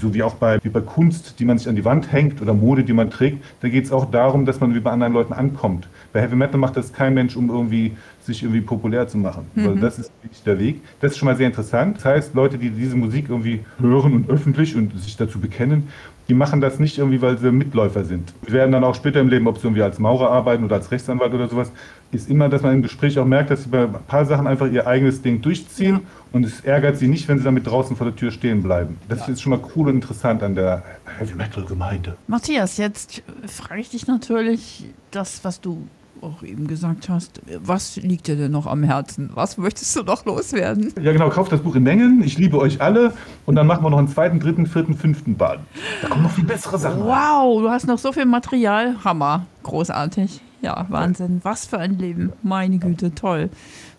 So 0.00 0.14
wie 0.14 0.22
auch 0.22 0.34
bei, 0.34 0.58
wie 0.62 0.70
bei 0.70 0.80
Kunst, 0.80 1.38
die 1.38 1.44
man 1.44 1.58
sich 1.58 1.68
an 1.68 1.76
die 1.76 1.84
Wand 1.84 2.10
hängt 2.10 2.40
oder 2.40 2.54
Mode, 2.54 2.82
die 2.82 2.94
man 2.94 3.10
trägt, 3.10 3.44
da 3.60 3.68
geht 3.68 3.84
es 3.84 3.92
auch 3.92 4.10
darum, 4.10 4.46
dass 4.46 4.58
man 4.58 4.74
wie 4.74 4.80
bei 4.80 4.90
anderen 4.90 5.12
Leuten 5.12 5.34
ankommt. 5.34 5.86
Bei 6.14 6.22
Heavy 6.22 6.34
Metal 6.34 6.58
macht 6.58 6.78
das 6.78 6.94
kein 6.94 7.12
Mensch, 7.12 7.36
um 7.36 7.50
irgendwie 7.50 7.92
sich 8.22 8.42
irgendwie 8.42 8.62
populär 8.62 9.06
zu 9.06 9.18
machen. 9.18 9.46
Mhm. 9.54 9.66
Weil 9.66 9.76
das 9.76 9.98
ist 9.98 10.10
nicht 10.22 10.46
der 10.46 10.58
Weg. 10.58 10.80
Das 11.00 11.12
ist 11.12 11.18
schon 11.18 11.26
mal 11.26 11.36
sehr 11.36 11.46
interessant. 11.46 11.98
Das 11.98 12.06
heißt, 12.06 12.34
Leute, 12.34 12.56
die 12.56 12.70
diese 12.70 12.96
Musik 12.96 13.26
irgendwie 13.28 13.60
hören 13.78 14.14
und 14.14 14.30
öffentlich 14.30 14.74
und 14.76 14.98
sich 14.98 15.18
dazu 15.18 15.38
bekennen, 15.38 15.88
die 16.28 16.34
machen 16.34 16.60
das 16.60 16.78
nicht 16.78 16.98
irgendwie, 16.98 17.22
weil 17.22 17.38
sie 17.38 17.52
Mitläufer 17.52 18.04
sind. 18.04 18.32
Wir 18.42 18.54
werden 18.54 18.72
dann 18.72 18.84
auch 18.84 18.94
später 18.94 19.20
im 19.20 19.28
Leben, 19.28 19.46
ob 19.46 19.58
sie 19.58 19.64
irgendwie 19.66 19.82
als 19.82 19.98
Maurer 19.98 20.30
arbeiten 20.30 20.64
oder 20.64 20.76
als 20.76 20.90
Rechtsanwalt 20.90 21.32
oder 21.32 21.48
sowas, 21.48 21.70
ist 22.12 22.30
immer, 22.30 22.48
dass 22.48 22.62
man 22.62 22.74
im 22.74 22.82
Gespräch 22.82 23.18
auch 23.18 23.24
merkt, 23.24 23.50
dass 23.50 23.64
sie 23.64 23.68
bei 23.68 23.84
ein 23.84 23.92
paar 24.06 24.24
Sachen 24.24 24.46
einfach 24.46 24.70
ihr 24.70 24.86
eigenes 24.86 25.22
Ding 25.22 25.40
durchziehen 25.40 26.00
und 26.32 26.44
es 26.44 26.60
ärgert 26.60 26.98
sie 26.98 27.08
nicht, 27.08 27.28
wenn 27.28 27.38
sie 27.38 27.44
damit 27.44 27.66
draußen 27.66 27.96
vor 27.96 28.06
der 28.06 28.16
Tür 28.16 28.30
stehen 28.30 28.62
bleiben. 28.62 28.98
Das 29.08 29.26
ja. 29.26 29.32
ist 29.32 29.42
schon 29.42 29.50
mal 29.50 29.60
cool 29.74 29.88
und 29.88 29.96
interessant 29.96 30.42
an 30.42 30.54
der 30.54 30.82
Heavy 31.18 31.34
Metal 31.34 31.64
Gemeinde. 31.64 32.16
Matthias, 32.26 32.76
jetzt 32.76 33.22
frage 33.46 33.80
ich 33.80 33.90
dich 33.90 34.06
natürlich 34.06 34.84
das, 35.10 35.44
was 35.44 35.60
du 35.60 35.86
auch 36.22 36.42
eben 36.42 36.66
gesagt 36.66 37.08
hast, 37.08 37.40
was 37.60 37.96
liegt 37.96 38.26
dir 38.26 38.36
denn 38.36 38.52
noch 38.52 38.66
am 38.66 38.82
Herzen? 38.82 39.30
Was 39.34 39.58
möchtest 39.58 39.96
du 39.96 40.02
noch 40.02 40.24
loswerden? 40.24 40.92
Ja, 41.00 41.12
genau, 41.12 41.28
kauft 41.30 41.52
das 41.52 41.60
Buch 41.60 41.74
in 41.74 41.82
Mengen. 41.82 42.22
Ich 42.24 42.38
liebe 42.38 42.58
euch 42.58 42.80
alle. 42.80 43.12
Und 43.44 43.56
dann 43.56 43.66
machen 43.66 43.84
wir 43.84 43.90
noch 43.90 43.98
einen 43.98 44.08
zweiten, 44.08 44.40
dritten, 44.40 44.66
vierten, 44.66 44.94
fünften 44.94 45.36
Band. 45.36 45.60
Da 46.02 46.08
kommen 46.08 46.22
noch 46.22 46.30
viel 46.32 46.44
bessere 46.44 46.78
Sachen. 46.78 47.00
Wow, 47.00 47.62
du 47.62 47.70
hast 47.70 47.86
noch 47.86 47.98
so 47.98 48.12
viel 48.12 48.26
Material. 48.26 48.96
Hammer. 49.04 49.46
Großartig. 49.62 50.40
Ja, 50.62 50.86
Wahnsinn. 50.88 51.40
Was 51.42 51.66
für 51.66 51.78
ein 51.78 51.98
Leben. 51.98 52.32
Meine 52.42 52.78
Güte, 52.78 53.14
toll. 53.14 53.50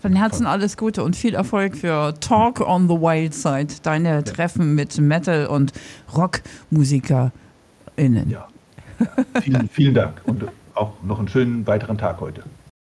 Von 0.02 0.16
Herzen 0.16 0.46
alles 0.46 0.76
Gute 0.76 1.04
und 1.04 1.16
viel 1.16 1.34
Erfolg 1.34 1.78
für 1.78 2.14
Talk 2.20 2.62
on 2.62 2.88
the 2.88 2.96
Wild 2.96 3.34
Side, 3.34 3.68
deine. 3.84 4.24
Treffen 4.24 4.76
mit 4.76 5.00
Metal- 5.00 5.48
und 5.48 5.72
RockmusikerInnen. 6.16 7.32
Ja. 8.30 8.48
ja. 9.00 9.42
Vielen, 9.42 9.70
vielen 9.70 9.94
Dank. 9.94 10.22
Und 10.26 10.46
auch 10.78 10.94
noch 11.04 11.20
einen 11.20 11.28
schönen 11.28 11.68
weiteren 11.68 11.98
Tag 11.98 12.22
heute. 12.22 12.44